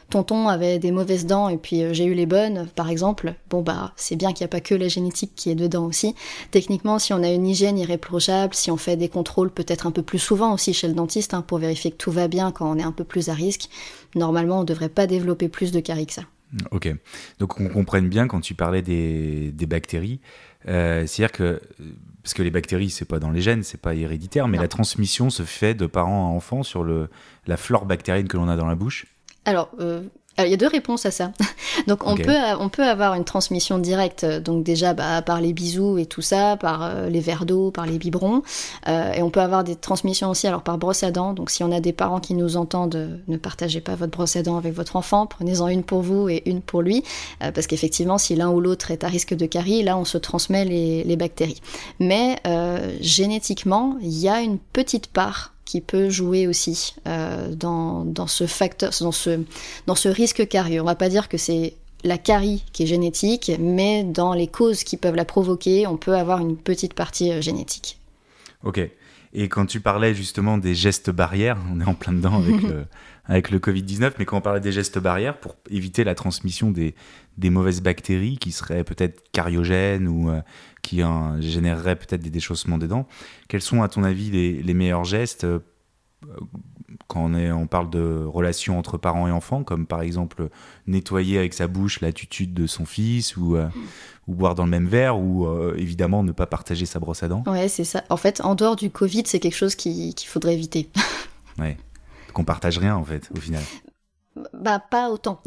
[0.09, 3.93] tonton avait des mauvaises dents et puis j'ai eu les bonnes, par exemple, bon bah
[3.95, 6.15] c'est bien qu'il n'y a pas que la génétique qui est dedans aussi.
[6.51, 10.01] Techniquement, si on a une hygiène irréprochable, si on fait des contrôles peut-être un peu
[10.01, 12.77] plus souvent aussi chez le dentiste hein, pour vérifier que tout va bien quand on
[12.77, 13.69] est un peu plus à risque.
[14.15, 16.23] Normalement, on ne devrait pas développer plus de caries que ça.
[16.71, 16.93] Ok.
[17.39, 20.19] Donc on comprenne bien quand tu parlais des, bactéries.
[20.67, 21.61] Euh, c'est-à-dire que,
[22.23, 25.29] parce que les bactéries, c'est pas dans les gènes, c'est pas héréditaire, mais la transmission
[25.29, 27.09] se fait de parents à enfants sur le,
[27.45, 29.05] la flore bactérienne que l'on a dans la bouche.
[29.45, 30.01] Alors, euh,
[30.43, 31.31] il y a deux réponses à ça.
[31.87, 35.97] donc on, peut, on peut avoir une transmission directe, donc déjà bah, par les bisous
[35.97, 38.41] et tout ça, par euh, les verres d'eau, par les biberons.
[38.87, 41.33] Euh, et on peut avoir des transmissions aussi alors par brosse à dents.
[41.33, 44.35] Donc si on a des parents qui nous entendent, euh, ne partagez pas votre brosse
[44.35, 47.03] à dents avec votre enfant, prenez-en une pour vous et une pour lui.
[47.39, 50.65] parce qu'effectivement, si l'un ou l'autre est à risque de carie, là on se transmet
[50.65, 51.61] les, les bactéries.
[51.99, 52.41] Mais
[52.99, 58.45] génétiquement, il y a une petite part qui peut jouer aussi euh, dans, dans, ce
[58.47, 59.41] facteur, dans ce,
[59.87, 60.81] dans ce risque carieux.
[60.81, 64.83] On va pas dire que c'est la carie qui est génétique, mais dans les causes
[64.83, 67.99] qui peuvent la provoquer, on peut avoir une petite partie euh, génétique.
[68.63, 68.79] Ok.
[69.37, 72.85] Et quand tu parlais justement des gestes barrières, on est en plein dedans avec le,
[73.25, 76.95] avec le Covid-19, mais quand on parlait des gestes barrières pour éviter la transmission des,
[77.37, 80.41] des mauvaises bactéries qui seraient peut-être cariogènes ou euh,
[80.85, 81.01] qui
[81.39, 83.07] généreraient peut-être des déchaussements des dents,
[83.47, 85.59] quels sont à ton avis les, les meilleurs gestes euh,
[87.07, 90.49] quand on, est, on parle de relations entre parents et enfants, comme par exemple
[90.87, 93.67] nettoyer avec sa bouche l'attitude de son fils ou, euh,
[94.27, 97.43] ou boire dans le même verre ou évidemment ne pas partager sa brosse à dents?
[97.47, 98.03] Ouais, c'est ça.
[98.09, 100.89] En fait, en dehors du Covid, c'est quelque chose qu'il faudrait éviter.
[101.59, 101.77] ouais
[102.35, 103.63] qu'on partage rien en fait au final.
[104.53, 105.39] Bah pas autant.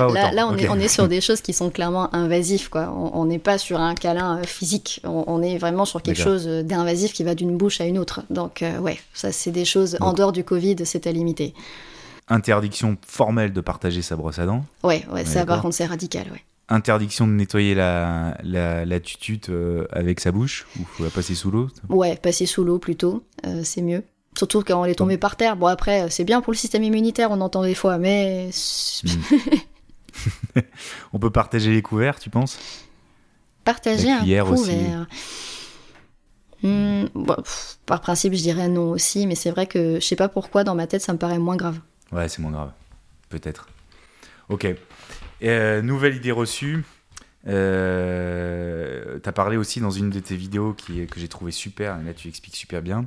[0.00, 2.90] là, on, est, on est sur des choses qui sont clairement invasives quoi.
[2.92, 5.00] On n'est pas sur un câlin euh, physique.
[5.04, 8.22] On, est vraiment sur quelque chose euh, d'invasif qui va d'une bouche à une autre.
[8.30, 11.54] Donc euh, ouais, ça c'est des choses en dehors du Covid, c'est à limiter.
[12.28, 14.64] Interdiction formelle de partager sa brosse à dents.
[14.82, 16.42] Ouais, ouais, ça par contre c'est radical, ouais.
[16.70, 19.50] Interdiction de nettoyer la, la, la tutute
[19.92, 23.22] avec sa bouche ou faut la passer sous l'eau Ouais, passer sous l'eau plutôt,
[23.62, 24.02] c'est mieux.
[24.36, 25.56] Surtout quand on est tombé par terre.
[25.56, 28.50] Bon, après, c'est bien pour le système immunitaire, on entend des fois, mais.
[29.04, 30.60] Hmm.
[31.12, 32.58] on peut partager les couverts, tu penses?
[33.64, 35.06] Partager un couvert.
[36.62, 37.04] Hmm,
[37.84, 40.74] par principe, je dirais non aussi, mais c'est vrai que je sais pas pourquoi, dans
[40.74, 41.78] ma tête, ça me paraît moins grave.
[42.10, 42.70] Ouais, c'est moins grave.
[43.28, 43.68] Peut-être.
[44.48, 44.66] Ok.
[45.42, 46.84] Euh, nouvelle idée reçue.
[47.46, 52.00] Euh, tu as parlé aussi dans une de tes vidéos qui, que j'ai trouvé super,
[52.00, 53.06] et là tu expliques super bien,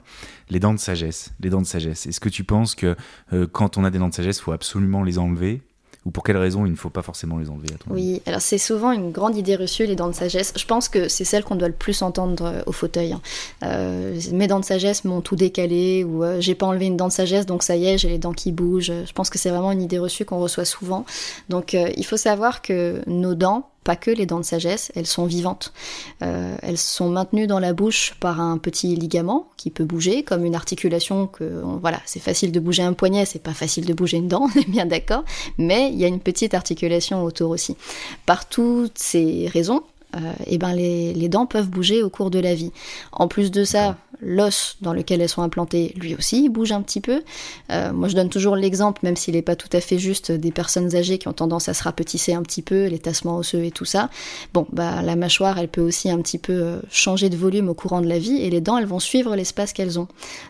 [0.50, 1.32] les dents de sagesse.
[1.40, 2.06] Les dents de sagesse.
[2.06, 2.96] Est-ce que tu penses que
[3.34, 5.62] euh, quand on a des dents de sagesse, il faut absolument les enlever?
[6.08, 8.58] Ou pour quelles raisons il ne faut pas forcément les enlever à Oui, alors c'est
[8.58, 10.54] souvent une grande idée reçue, les dents de sagesse.
[10.56, 13.12] Je pense que c'est celle qu'on doit le plus entendre euh, au fauteuil.
[13.12, 13.22] Hein.
[13.64, 17.10] Euh, mes dents de sagesse m'ont tout décalé, ou euh, j'ai pas enlevé une dent
[17.10, 18.94] de sagesse, donc ça y est, j'ai les dents qui bougent.
[19.06, 21.06] Je pense que c'est vraiment une idée reçue qu'on reçoit souvent.
[21.50, 25.74] Donc il faut savoir que nos dents, que les dents de sagesse, elles sont vivantes.
[26.22, 30.46] Euh, elles sont maintenues dans la bouche par un petit ligament qui peut bouger, comme
[30.46, 34.18] une articulation que, voilà, c'est facile de bouger un poignet, c'est pas facile de bouger
[34.18, 35.24] une dent, on est bien d'accord,
[35.58, 37.78] mais il y a une petite articulation autour aussi.
[38.26, 39.84] Par toutes ces raisons,
[40.14, 42.72] et euh, eh ben les, les, dents peuvent bouger au cours de la vie.
[43.12, 47.02] En plus de ça, l'os dans lequel elles sont implantées, lui aussi, bouge un petit
[47.02, 47.24] peu.
[47.72, 50.52] Euh, moi, je donne toujours l'exemple, même s'il n'est pas tout à fait juste, des
[50.52, 53.72] personnes âgées qui ont tendance à se rapetisser un petit peu, les tassements osseux et
[53.72, 54.10] tout ça.
[54.54, 57.74] Bon, bah, la mâchoire, elle peut aussi un petit peu euh, changer de volume au
[57.74, 60.08] courant de la vie, et les dents, elles vont suivre l'espace qu'elles ont.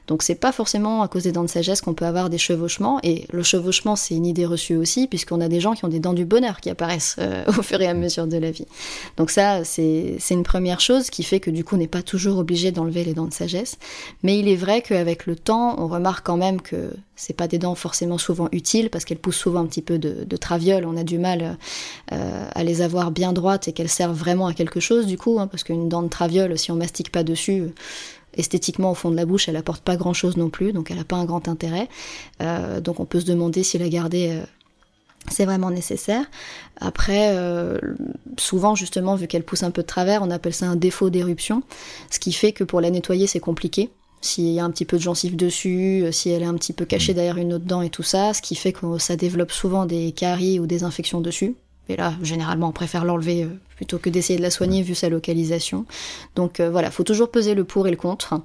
[0.07, 2.99] Donc, c'est pas forcément à cause des dents de sagesse qu'on peut avoir des chevauchements,
[3.03, 5.99] et le chevauchement, c'est une idée reçue aussi, puisqu'on a des gens qui ont des
[5.99, 8.67] dents du bonheur qui apparaissent euh, au fur et à mesure de la vie.
[9.17, 12.37] Donc ça, c'est une première chose qui fait que du coup, on n'est pas toujours
[12.37, 13.56] obligé d'enlever les dents de sagesse
[14.23, 17.57] Mais il est vrai qu'avec le temps, on remarque quand même que c'est pas des
[17.57, 20.85] dents forcément souvent utiles parce qu'elles poussent souvent un petit peu de, traviole.
[20.85, 21.57] On a du mal
[22.11, 25.39] euh, à les avoir bien droites et qu'elles servent vraiment à quelque chose du coup,
[25.39, 27.73] hein, parce qu'une dent de traviole, si on mastique pas dessus,
[28.37, 30.97] esthétiquement au fond de la bouche, elle apporte pas grand chose non plus, donc elle
[30.97, 31.89] n'a pas un grand intérêt.
[32.41, 34.45] Euh, donc on peut se demander si la garder euh,
[35.31, 36.25] c'est vraiment nécessaire.
[36.79, 37.77] Après, euh,
[38.37, 41.63] souvent justement, vu qu'elle pousse un peu de travers, on appelle ça un défaut d'éruption,
[42.09, 43.89] ce qui fait que pour la nettoyer, c'est compliqué.
[44.21, 46.85] S'il y a un petit peu de gencive dessus, si elle est un petit peu
[46.85, 49.85] cachée derrière une autre dent et tout ça, ce qui fait que ça développe souvent
[49.85, 51.55] des caries ou des infections dessus.
[51.89, 55.09] Et là, généralement, on préfère l'enlever euh, plutôt que d'essayer de la soigner vu sa
[55.09, 55.85] localisation.
[56.35, 58.41] Donc euh, voilà, faut toujours peser le pour et le contre.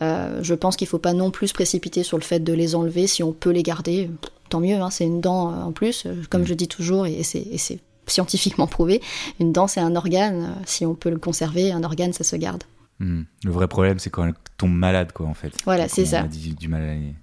[0.00, 2.74] Euh, je pense qu'il faut pas non plus se précipiter sur le fait de les
[2.74, 3.06] enlever.
[3.06, 4.10] Si on peut les garder,
[4.48, 6.06] tant mieux, hein, c'est une dent en plus.
[6.30, 9.00] Comme je dis toujours, et c'est scientifiquement prouvé,
[9.40, 10.54] une dent c'est un organe.
[10.66, 12.64] Si on peut le conserver, un organe ça se garde.
[13.00, 13.22] Hmm.
[13.44, 15.52] Le vrai problème, c'est quand elle tombe malade, quoi, en fait.
[15.64, 16.22] Voilà, c'est ça.
[16.22, 17.14] A du, mal, à les,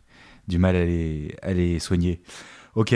[0.48, 2.22] du mal à les, à les soigner.
[2.76, 2.94] Ok.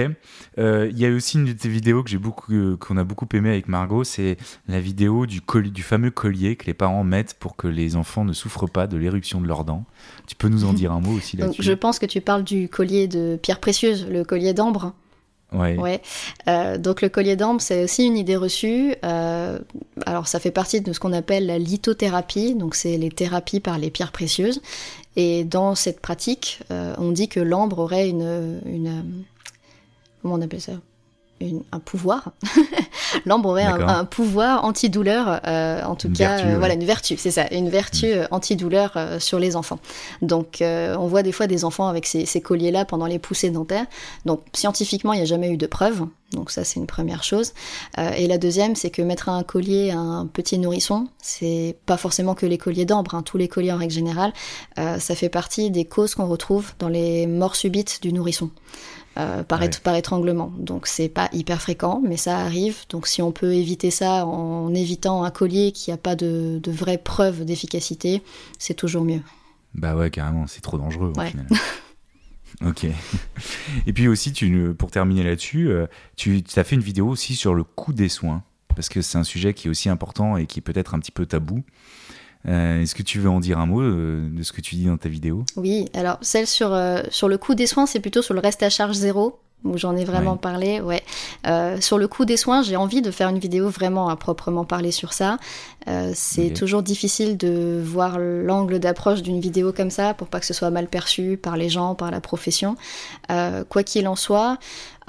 [0.57, 3.05] Euh, il y a aussi une de tes vidéos que j'ai beaucoup, euh, qu'on a
[3.05, 7.33] beaucoup aimé avec Margot, c'est la vidéo du, du fameux collier que les parents mettent
[7.35, 9.85] pour que les enfants ne souffrent pas de l'éruption de leurs dents.
[10.27, 11.63] Tu peux nous en dire un mot aussi là-dessus?
[11.63, 14.93] Je pense que tu parles du collier de pierre précieuse, le collier d'ambre.
[15.53, 15.77] Ouais.
[15.77, 16.01] ouais.
[16.47, 18.93] Euh, donc le collier d'ambre, c'est aussi une idée reçue.
[19.01, 23.77] alors ça fait partie de ce qu'on appelle la lithothérapie, donc c'est les thérapies par
[23.77, 24.61] les pierres précieuses.
[25.15, 29.03] Et dans cette pratique, on dit que l'ambre aurait une, une
[30.21, 30.73] comment on appelle ça?
[31.71, 32.33] Un pouvoir?
[33.25, 37.47] L'ambre aurait un, pouvoir antidouleur, euh, en tout cas, euh, voilà, une vertu, c'est ça,
[37.51, 38.09] une vertu mm.
[38.09, 39.79] euh, antidouleur sur les enfants.
[40.21, 43.85] Donc, on voit des fois des enfants avec ces, colliers-là pendant les poussées dentaires.
[44.25, 46.05] Donc, scientifiquement, il n'y a jamais eu de preuve.
[46.33, 47.53] Donc, ça, c'est une première chose.
[47.97, 52.35] et la deuxième, c'est que mettre un collier à un petit nourrisson, c'est pas forcément
[52.35, 54.33] que les colliers d'ambre, hein, tous les colliers en règle générale,
[54.77, 58.51] ça fait partie des causes qu'on retrouve dans les morts subites du nourrisson.
[59.17, 60.53] Euh, par, étranglement.
[60.57, 62.77] Donc c'est pas hyper fréquent, mais ça arrive.
[62.89, 66.71] Donc si on peut éviter ça en évitant un collier qui n'a pas de, de
[66.71, 68.21] vraie preuve d'efficacité,
[68.59, 69.21] c'est toujours mieux.
[69.73, 71.47] Bah ouais, carrément, c'est trop dangereux au final.
[72.65, 72.85] ok.
[73.85, 77.53] Et puis aussi, tu, pour terminer là-dessus, euh, tu as fait une vidéo aussi sur
[77.53, 78.43] le coût des soins,
[78.75, 81.11] parce que c'est un sujet qui est aussi important et qui est peut-être un petit
[81.11, 81.63] peu tabou.
[82.47, 84.85] Euh, est-ce que tu veux en dire un mot euh, de ce que tu dis
[84.85, 85.43] dans ta vidéo?
[85.55, 88.63] Oui, alors celle sur, euh, sur le coût des soins, c'est plutôt sur le reste
[88.63, 90.79] à charge zéro où j'en ai vraiment parlé.
[90.79, 91.03] Ouais.
[91.81, 94.91] sur le coût des soins, j'ai envie de faire une vidéo vraiment à proprement parler
[94.91, 95.37] sur ça.
[96.13, 100.53] c'est toujours difficile de voir l'angle d'approche d'une vidéo comme ça pour pas que ce
[100.53, 102.77] soit mal perçu par les gens, par la profession.
[103.27, 104.59] quoi qu'il en soit,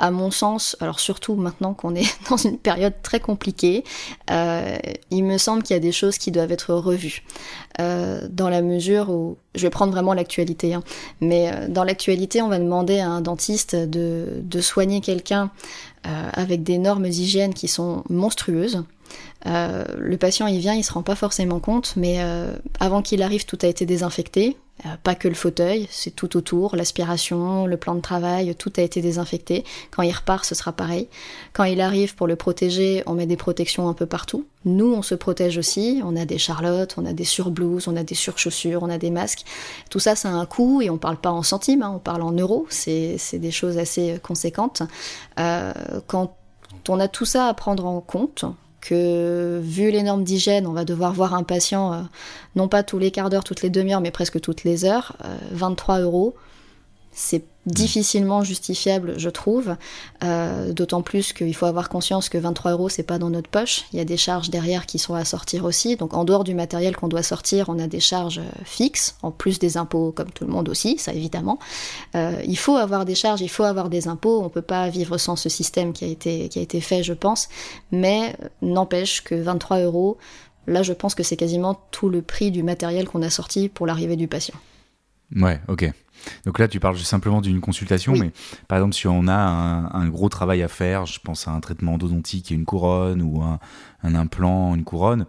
[0.01, 3.85] à mon sens, alors surtout maintenant qu'on est dans une période très compliquée,
[4.31, 4.77] euh,
[5.11, 7.23] il me semble qu'il y a des choses qui doivent être revues.
[7.81, 10.83] Euh, dans la mesure où, je vais prendre vraiment l'actualité, hein,
[11.21, 15.51] mais euh, dans l'actualité, on va demander à un dentiste de, de soigner quelqu'un
[16.33, 18.85] avec des normes d'hygiène qui sont monstrueuses.
[19.45, 22.25] le patient il vient, il se rend pas forcément compte, mais
[22.79, 24.57] avant qu'il arrive, tout a été désinfecté.
[24.87, 28.83] Euh, pas que le fauteuil, c'est tout autour, l'aspiration, le plan de travail, tout a
[28.83, 29.65] été désinfecté.
[29.91, 31.09] Quand il repart, ce sera pareil.
[31.53, 34.47] Quand il arrive pour le protéger, on met des protections un peu partout.
[34.65, 36.01] Nous, on se protège aussi.
[36.05, 39.11] On a des charlottes, on a des surblouses, on a des surchaussures, on a des
[39.11, 39.45] masques.
[39.91, 42.23] Tout ça, ça a un coût et on parle pas en centimes, hein, on parle
[42.23, 42.67] en euros.
[42.71, 44.83] C'est des choses assez conséquentes.
[45.39, 45.73] Euh,
[46.07, 46.37] quand
[46.89, 48.45] on a tout ça à prendre en compte,
[48.81, 52.03] que vu les normes d'hygiène, on va devoir voir un patient euh,
[52.57, 55.17] non pas tous les quarts d'heure, toutes les demi-heures, mais presque toutes les heures,
[55.53, 56.35] 23 euh, euros,
[57.13, 59.77] c'est difficilement justifiable, je trouve.
[60.25, 63.85] Euh, d'autant plus qu'il faut avoir conscience que 23 euros, c'est pas dans notre poche.
[63.93, 65.97] Il y a des charges derrière qui sont à sortir aussi.
[65.97, 69.31] Donc, en dehors du matériel qu'on doit sortir, on a des charges euh, fixes, en
[69.31, 71.59] plus des impôts, comme tout le monde aussi, ça évidemment.
[72.15, 74.43] Euh, il faut avoir des charges, il faut avoir des impôts.
[74.43, 77.13] On peut pas vivre sans ce système qui a été, qui a été fait, je
[77.13, 77.49] pense.
[77.93, 80.17] Mais n'empêche que 23 euros,
[80.67, 83.87] là, je pense que c'est quasiment tout le prix du matériel qu'on a sorti pour
[83.87, 84.55] l'arrivée du patient.
[85.37, 85.91] Ouais, ok.
[86.45, 88.33] Donc là, tu parles simplement d'une consultation, mais
[88.69, 91.95] par exemple, si on a un, gros travail à faire, je pense à un traitement
[91.95, 93.59] endodontique et une couronne, ou un,
[94.15, 95.27] implant, une couronne,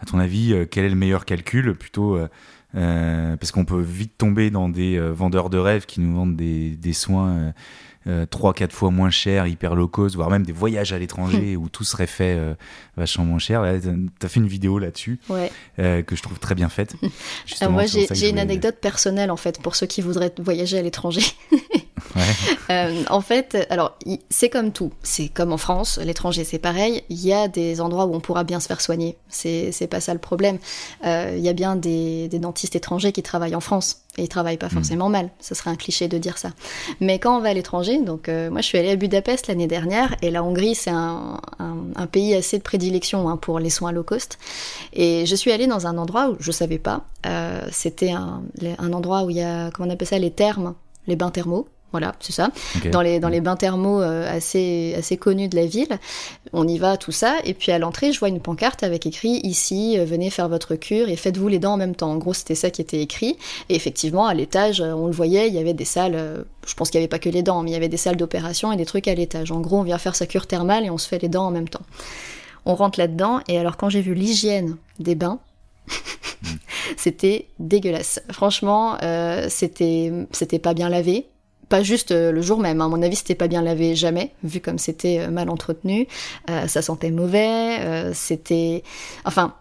[0.00, 2.28] à ton avis, euh, quel est le meilleur calcul Plutôt, euh,
[2.74, 6.70] euh, parce qu'on peut vite tomber dans des vendeurs de rêves qui nous vendent des,
[6.76, 7.52] des soins
[8.06, 11.68] 3-4 euh, fois moins cher, hyper low cost, voire même des voyages à l'étranger où
[11.68, 12.54] tout serait fait euh,
[12.96, 13.64] vachement moins cher.
[13.82, 15.18] Tu as fait une vidéo là-dessus
[15.78, 16.96] euh, que je trouve très bien faite.
[17.70, 21.22] moi, j'ai une anecdote personnelle en fait pour ceux qui voudraient voyager à l'étranger.
[22.70, 23.98] Euh, en fait, alors
[24.30, 27.02] c'est comme tout, c'est comme en France, l'étranger c'est pareil.
[27.10, 29.16] Il y a des endroits où on pourra bien se faire soigner.
[29.28, 30.58] C'est pas ça le problème.
[31.04, 34.56] Euh, il y a bien des, dentistes étrangers qui travaillent en France et ils travaillent
[34.56, 34.70] pas hmm.
[34.70, 35.30] forcément mal.
[35.40, 36.50] Ce serait un cliché de dire ça.
[37.00, 39.66] Mais quand on va à l'étranger, donc euh, moi je suis allée à Budapest l'année
[39.66, 41.40] dernière et la Hongrie c'est un,
[42.12, 44.38] pays assez de prédilection hein, pour les soins low cost.
[44.92, 47.04] Et je suis allée dans un endroit où je savais pas.
[47.70, 48.42] C'était un,
[48.78, 50.74] un endroit où il y a comment on appelle ça les thermes
[51.06, 51.68] les bains thermaux.
[51.94, 52.50] Voilà, c'est ça.
[52.90, 56.00] Dans, les, dans les bains thermaux euh, assez, assez connus de la ville.
[56.52, 57.36] On y va, tout ça.
[57.44, 60.74] Et puis à l'entrée, je vois une pancarte avec écrit Ici, euh, venez faire votre
[60.74, 62.10] cure et faites-vous les dents en même temps.
[62.10, 63.36] En gros, c'était ça qui était écrit.
[63.68, 66.44] Et effectivement, à l'étage, euh, on le voyait, il y avait des salles.
[66.66, 68.16] je pense qu'il n'y avait pas que les dents, mais il y avait des salles
[68.16, 69.52] d'opération et des trucs à l'étage.
[69.52, 71.52] En gros, on vient faire sa cure thermale et on se fait les dents en
[71.52, 71.86] même temps.
[72.66, 73.38] On rentre là-dedans.
[73.46, 75.38] Et alors, quand j'ai vu l'hygiène des bains,
[76.96, 78.20] c'était dégueulasse.
[78.32, 81.28] Franchement, euh, c'était c'était pas bien lavé.
[81.68, 84.60] Pas juste euh, le jour même, à mon avis, c'était pas bien lavé jamais, vu
[84.60, 86.06] comme c'était euh, mal entretenu.
[86.66, 88.82] ça sentait mauvais, c'était.
[89.24, 89.54] Enfin,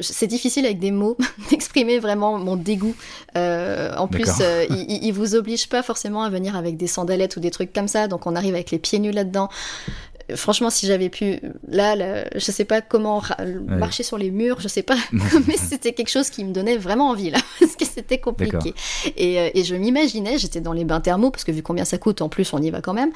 [0.00, 1.16] c'est difficile avec des mots
[1.50, 2.94] d'exprimer vraiment mon dégoût.
[3.34, 4.30] en plus,
[4.70, 7.88] il, il, vous oblige pas forcément à venir avec des sandalettes ou des trucs comme
[7.88, 9.48] ça, donc on arrive avec les pieds nus là-dedans
[10.36, 13.22] franchement, si j'avais pu, là, je sais pas comment
[13.66, 14.96] marcher sur les murs, je sais pas,
[15.46, 18.74] mais c'était quelque chose qui me donnait vraiment envie là, parce que c'était compliqué.
[19.16, 21.98] Et, euh, et, je m'imaginais, j'étais dans les bains thermaux, parce que vu combien ça
[21.98, 23.10] coûte, en plus, on y va quand même.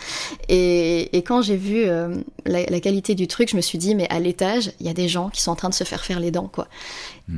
[0.48, 3.94] Et, et quand j'ai vu euh, la, la, qualité du truc, je me suis dit,
[3.94, 6.04] mais à l'étage, il y a des gens qui sont en train de se faire
[6.04, 6.68] faire les dents, quoi.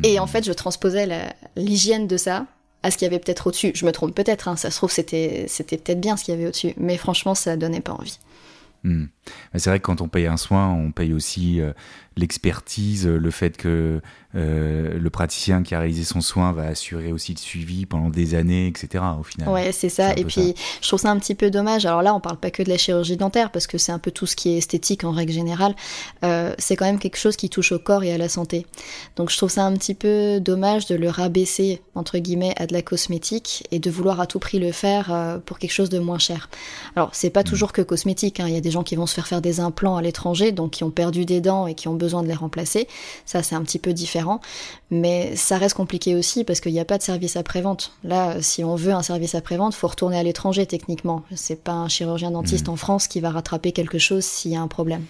[0.03, 0.29] Et en hmm.
[0.29, 1.07] fait, je transposais
[1.57, 2.47] l'hygiène de ça
[2.83, 3.73] à ce qu'il y avait peut-être au-dessus.
[3.75, 6.47] Je me trompe peut-être, hein, ça se trouve, c'était peut-être bien ce qu'il y avait
[6.47, 8.19] au-dessus, mais franchement, ça donnait pas envie.
[8.85, 9.07] Hmm.
[9.55, 11.73] C'est vrai que quand on paye un soin, on paye aussi euh,
[12.17, 14.01] l'expertise, le fait que
[14.37, 18.35] euh, le praticien qui a réalisé son soin va assurer aussi le suivi pendant des
[18.35, 19.05] années, etc.
[19.19, 19.49] Au final.
[19.49, 20.13] Ouais, c'est ça.
[20.15, 21.87] Et puis, je trouve ça un petit peu dommage.
[21.87, 24.11] Alors là, on parle pas que de la chirurgie dentaire parce que c'est un peu
[24.11, 25.77] tout ce qui est esthétique en règle générale.
[26.25, 28.67] Euh, c'est quand même quelque chose qui touche au corps et à la santé.
[29.15, 32.73] Donc, je trouve ça un petit peu dommage de le rabaisser entre guillemets à de
[32.73, 36.01] la cosmétique et de vouloir à tout prix le faire euh, pour quelque chose de
[36.01, 36.51] moins cher.
[36.97, 37.45] Alors, c'est pas mm.
[37.45, 38.41] toujours que cosmétique.
[38.41, 38.47] Hein.
[38.49, 40.73] Il y a des gens qui vont se faire faire des implants à l'étranger, donc
[40.73, 42.89] qui ont perdu des dents et qui ont besoin de les remplacer.
[43.27, 44.41] Ça, c'est un petit peu différent
[44.95, 47.93] mais ça reste compliqué aussi parce qu'il n'y a pas de service après-vente.
[48.05, 51.25] Là, si on veut un service après-vente, faut retourner à l'étranger techniquement.
[51.35, 52.73] C'est pas un chirurgien dentiste mmh.
[52.73, 55.05] en France qui va rattraper quelque chose s'il y a un problème.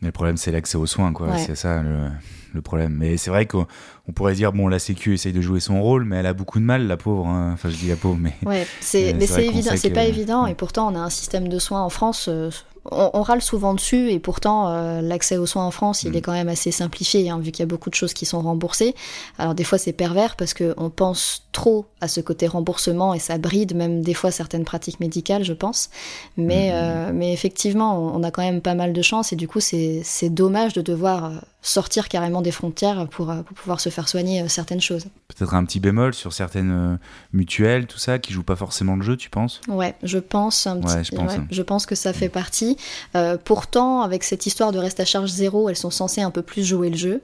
[0.00, 1.36] Mais le problème, c'est l'accès aux soins, quoi.
[1.38, 2.94] C'est ça le, problème.
[2.96, 3.66] Mais c'est vrai qu'on
[4.12, 6.64] pourrait dire, bon, la Sécu essaye de jouer son rôle, mais elle a beaucoup de
[6.64, 7.26] mal, la pauvre.
[7.26, 7.52] Hein.
[7.54, 8.34] Enfin, je dis la pauvre, mais.
[8.44, 10.46] Ouais, c'est, mais c'est évident, c'est pas évident.
[10.46, 12.26] Et pourtant, on a un système de soins en France.
[12.28, 12.50] Euh,
[12.90, 16.16] on, râle souvent dessus et pourtant euh, l'accès aux soins en France il mm.
[16.16, 18.40] est quand même assez simplifié hein, vu qu'il y a beaucoup de choses qui sont
[18.40, 18.94] remboursées.
[19.38, 23.38] Alors des fois c'est pervers parce qu'on pense trop à ce côté remboursement et ça
[23.38, 25.90] bride même des fois certaines pratiques médicales je pense.
[26.36, 26.74] Mais, mm.
[26.74, 30.04] euh, mais effectivement on, a quand même pas mal de chance et du coup c'est
[30.30, 31.30] dommage de devoir euh,
[31.62, 35.06] sortir carrément des frontières pour, pour pouvoir se faire soigner certaines choses.
[35.28, 36.98] Peut-être un petit bémol sur certaines
[37.32, 39.60] mutuelles, tout ça, qui jouent pas forcément le jeu, tu penses?
[39.68, 40.66] Ouais, je pense.
[40.66, 41.04] Un petit...
[41.04, 41.46] je, pense hein.
[41.50, 42.76] je pense que ça fait partie.
[43.14, 46.42] Euh, pourtant, avec cette histoire de reste à charge zéro, elles sont censées un peu
[46.42, 47.22] plus jouer le jeu.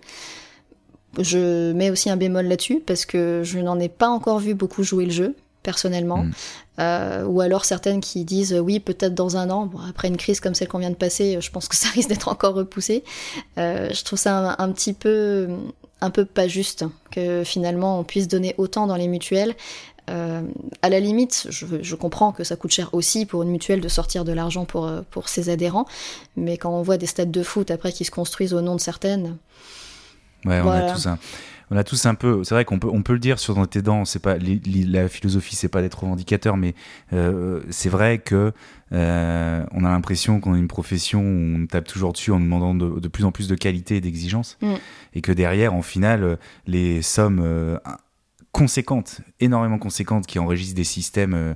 [1.18, 4.83] Je mets aussi un bémol là-dessus parce que je n'en ai pas encore vu beaucoup
[4.83, 6.31] jouer le jeu personnellement, mm.
[6.79, 10.55] euh, ou alors certaines qui disent oui peut-être dans un an, après une crise comme
[10.55, 13.05] celle qu'on vient de passer, je pense que ça risque d'être encore repoussé.
[13.59, 15.49] Euh, je trouve ça un, petit peu
[16.01, 19.55] un peu pas juste que finalement on puisse donner autant dans les mutuelles
[20.11, 20.43] euh,
[20.83, 24.25] à la limite, je, comprends que ça coûte cher aussi pour une mutuelle de sortir
[24.25, 25.87] de l'argent pour, euh, pour ses adhérents,
[26.37, 28.81] mais quand on voit des stades de foot après qui se construisent au nom de
[28.81, 29.37] certaines.
[30.45, 31.19] Ouais, on a tous un,
[31.71, 32.43] on a tous un peu.
[32.45, 34.05] C'est vrai qu'on peut, on peut le dire sur tes dents.
[34.05, 36.75] C'est pas la philosophie, c'est pas d'être revendicateur, mais
[37.12, 38.53] euh, c'est vrai que
[38.93, 43.09] on a l'impression qu'on a une profession où on tape toujours dessus en demandant de,
[43.09, 44.75] plus en plus de qualité et d'exigence, mm.
[45.14, 47.79] et que derrière, en final, les sommes
[48.51, 51.55] conséquentes, énormément conséquentes, qui enregistrent des systèmes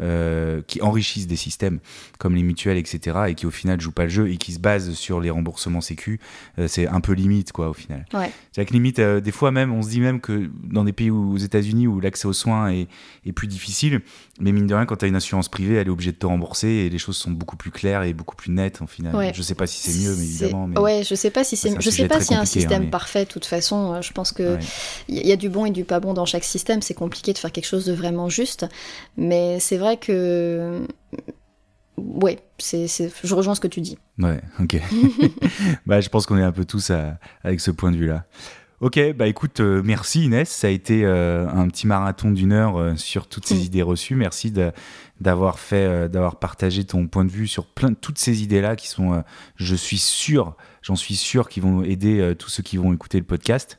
[0.00, 1.78] euh, qui enrichissent des systèmes
[2.18, 4.58] comme les mutuelles, etc., et qui au final jouent pas le jeu et qui se
[4.58, 6.20] basent sur les remboursements sécu,
[6.58, 8.04] euh, c'est un peu limite, quoi, au final.
[8.12, 8.30] Ouais.
[8.52, 11.10] C'est que limite, euh, des fois même, on se dit même que dans des pays
[11.10, 12.88] où, aux États-Unis où l'accès aux soins est,
[13.24, 14.02] est, plus difficile,
[14.38, 16.26] mais mine de rien, quand tu as une assurance privée, elle est obligée de te
[16.26, 19.14] rembourser et les choses sont beaucoup plus claires et beaucoup plus nettes, en final.
[19.14, 19.32] Ouais.
[19.34, 20.66] Je sais pas si c'est mieux, mais évidemment.
[20.66, 20.78] Mais...
[20.78, 22.90] Ouais, je sais pas si c'est, je sais pas s'il y a un système hein,
[22.90, 24.00] parfait, de toute façon.
[24.02, 24.58] Je pense que
[25.08, 26.82] il y a du bon et du pas bon dans chaque système.
[26.82, 28.66] C'est compliqué de faire quelque chose de vraiment juste,
[29.16, 30.84] mais c'est vrai que
[31.96, 33.98] ouais, c'est, je rejoins ce que tu dis.
[34.18, 34.80] Ouais, ok.
[35.86, 36.90] bah, je pense qu'on est un peu tous
[37.44, 38.24] avec ce point de vue-là.
[38.80, 42.76] Ok, bah écoute, euh, merci Inès, ça a été euh, un petit marathon d'une heure
[42.78, 43.60] euh, sur toutes ces Mm.
[43.60, 44.16] idées reçues.
[44.16, 44.52] Merci
[45.18, 48.88] d'avoir fait, d'avoir partagé ton point de vue sur plein de toutes ces idées-là qui
[48.88, 49.24] sont,
[49.56, 53.24] je suis sûr, j'en suis sûr, qui vont aider tous ceux qui vont écouter le
[53.24, 53.78] podcast.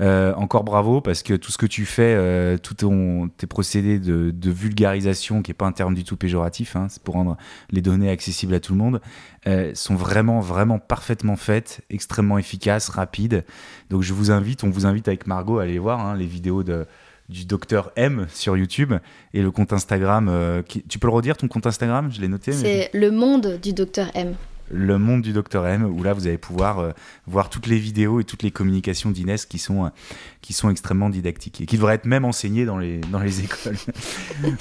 [0.00, 3.98] Euh, encore bravo parce que tout ce que tu fais, euh, tout ton, tes procédés
[3.98, 7.36] de, de vulgarisation, qui est pas un terme du tout péjoratif, hein, c'est pour rendre
[7.72, 9.00] les données accessibles à tout le monde,
[9.48, 13.44] euh, sont vraiment, vraiment parfaitement faites, extrêmement efficaces, rapides.
[13.90, 16.62] Donc je vous invite, on vous invite avec Margot à aller voir hein, les vidéos
[16.62, 16.86] de,
[17.28, 18.94] du docteur M sur YouTube
[19.34, 20.28] et le compte Instagram.
[20.30, 22.08] euh, qui- tu peux le redire ton compte Instagram?
[22.12, 22.52] Je l'ai noté.
[22.52, 24.34] mais- C'est le monde du docteur M.
[24.70, 26.90] le monde du Docteur M, où là vous allez pouvoir euh,
[27.26, 29.88] voir toutes les vidéos et toutes les communications d'Inès qui sont, euh,
[30.42, 33.76] qui sont extrêmement didactiques et qui devraient être même enseignées dans les, dans les écoles.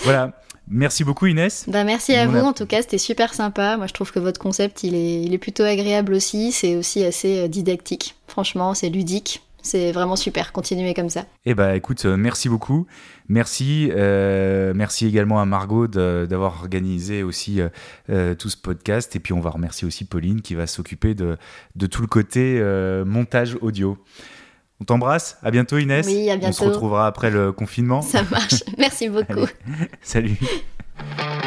[0.04, 0.34] voilà.
[0.70, 1.64] Merci beaucoup Inès.
[1.70, 3.78] Bah, merci à On vous, a- en tout cas, c'était super sympa.
[3.78, 6.52] Moi, je trouve que votre concept, il est, il est plutôt agréable aussi.
[6.52, 8.16] C'est aussi assez euh, didactique.
[8.28, 9.42] Franchement, c'est ludique.
[9.62, 10.52] C'est vraiment super.
[10.54, 11.26] Continuez comme ça.
[11.46, 12.86] Eh ben écoute, euh, merci beaucoup.
[13.28, 13.90] Merci.
[13.94, 17.60] euh, merci également à Margot d'avoir organisé aussi
[18.10, 19.16] euh, tout ce podcast.
[19.16, 21.38] Et puis on va remercier aussi Pauline qui va s'occuper de,
[21.76, 23.98] de tout le côté euh, montage audio.
[24.80, 25.38] On t'embrasse.
[25.44, 26.06] À bientôt Inès.
[26.08, 26.66] Oui, à On se bientôt.
[26.66, 28.02] retrouvera après le confinement.
[28.02, 28.64] Ça marche.
[28.78, 29.32] Merci beaucoup.
[29.34, 29.48] Allez.
[30.02, 30.38] Salut.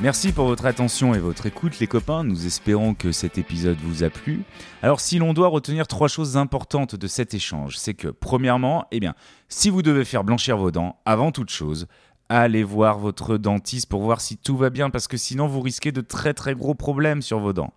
[0.00, 4.04] Merci pour votre attention et votre écoute les copains, nous espérons que cet épisode vous
[4.04, 4.44] a plu.
[4.80, 9.00] Alors si l'on doit retenir trois choses importantes de cet échange, c'est que premièrement, eh
[9.00, 9.16] bien,
[9.48, 11.88] si vous devez faire blanchir vos dents, avant toute chose,
[12.28, 15.90] allez voir votre dentiste pour voir si tout va bien parce que sinon vous risquez
[15.90, 17.74] de très très gros problèmes sur vos dents.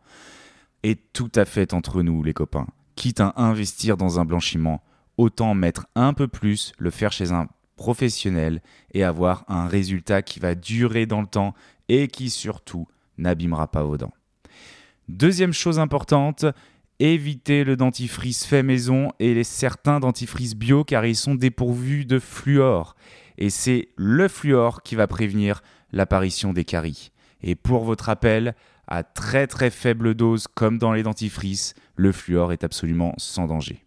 [0.83, 4.83] Et tout à fait entre nous les copains, quitte à investir dans un blanchiment,
[5.17, 7.47] autant mettre un peu plus, le faire chez un
[7.81, 8.61] professionnel
[8.93, 11.55] et avoir un résultat qui va durer dans le temps
[11.89, 14.13] et qui surtout n'abîmera pas vos dents.
[15.09, 16.45] Deuxième chose importante,
[16.99, 22.19] évitez le dentifrice fait maison et les certains dentifrices bio car ils sont dépourvus de
[22.19, 22.95] fluor.
[23.39, 27.11] Et c'est le fluor qui va prévenir l'apparition des caries.
[27.41, 28.53] Et pour votre rappel,
[28.87, 33.83] à très très faible dose comme dans les dentifrices, le fluor est absolument sans danger.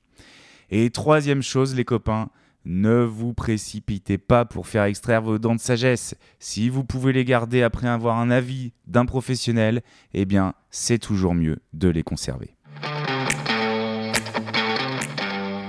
[0.71, 2.31] Et troisième chose les copains,
[2.65, 6.15] ne vous précipitez pas pour faire extraire vos dents de sagesse.
[6.39, 11.35] Si vous pouvez les garder après avoir un avis d'un professionnel, eh bien, c'est toujours
[11.35, 12.55] mieux de les conserver.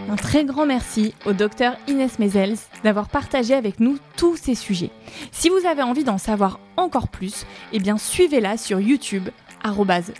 [0.09, 4.91] Un très grand merci au docteur Inès Mezels d'avoir partagé avec nous tous ces sujets.
[5.31, 9.27] Si vous avez envie d'en savoir encore plus, eh suivez-la sur YouTube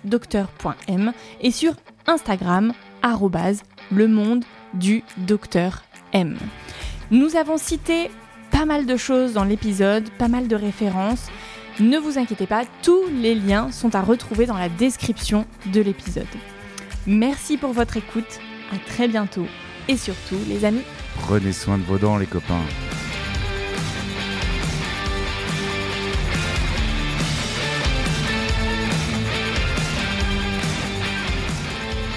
[0.04, 1.76] docteur.m et sur
[2.08, 2.74] Instagram
[3.92, 5.84] le monde du docteur
[6.16, 6.38] M.
[7.12, 8.10] Nous avons cité
[8.50, 11.28] pas mal de choses dans l'épisode, pas mal de références.
[11.80, 16.26] Ne vous inquiétez pas, tous les liens sont à retrouver dans la description de l'épisode.
[17.06, 18.40] Merci pour votre écoute,
[18.74, 19.46] à très bientôt
[19.88, 20.82] et surtout les amis,
[21.22, 22.62] Prenez soin de vos dents les copains.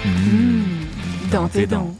[0.04, 1.94] Mmh, dans tes dents.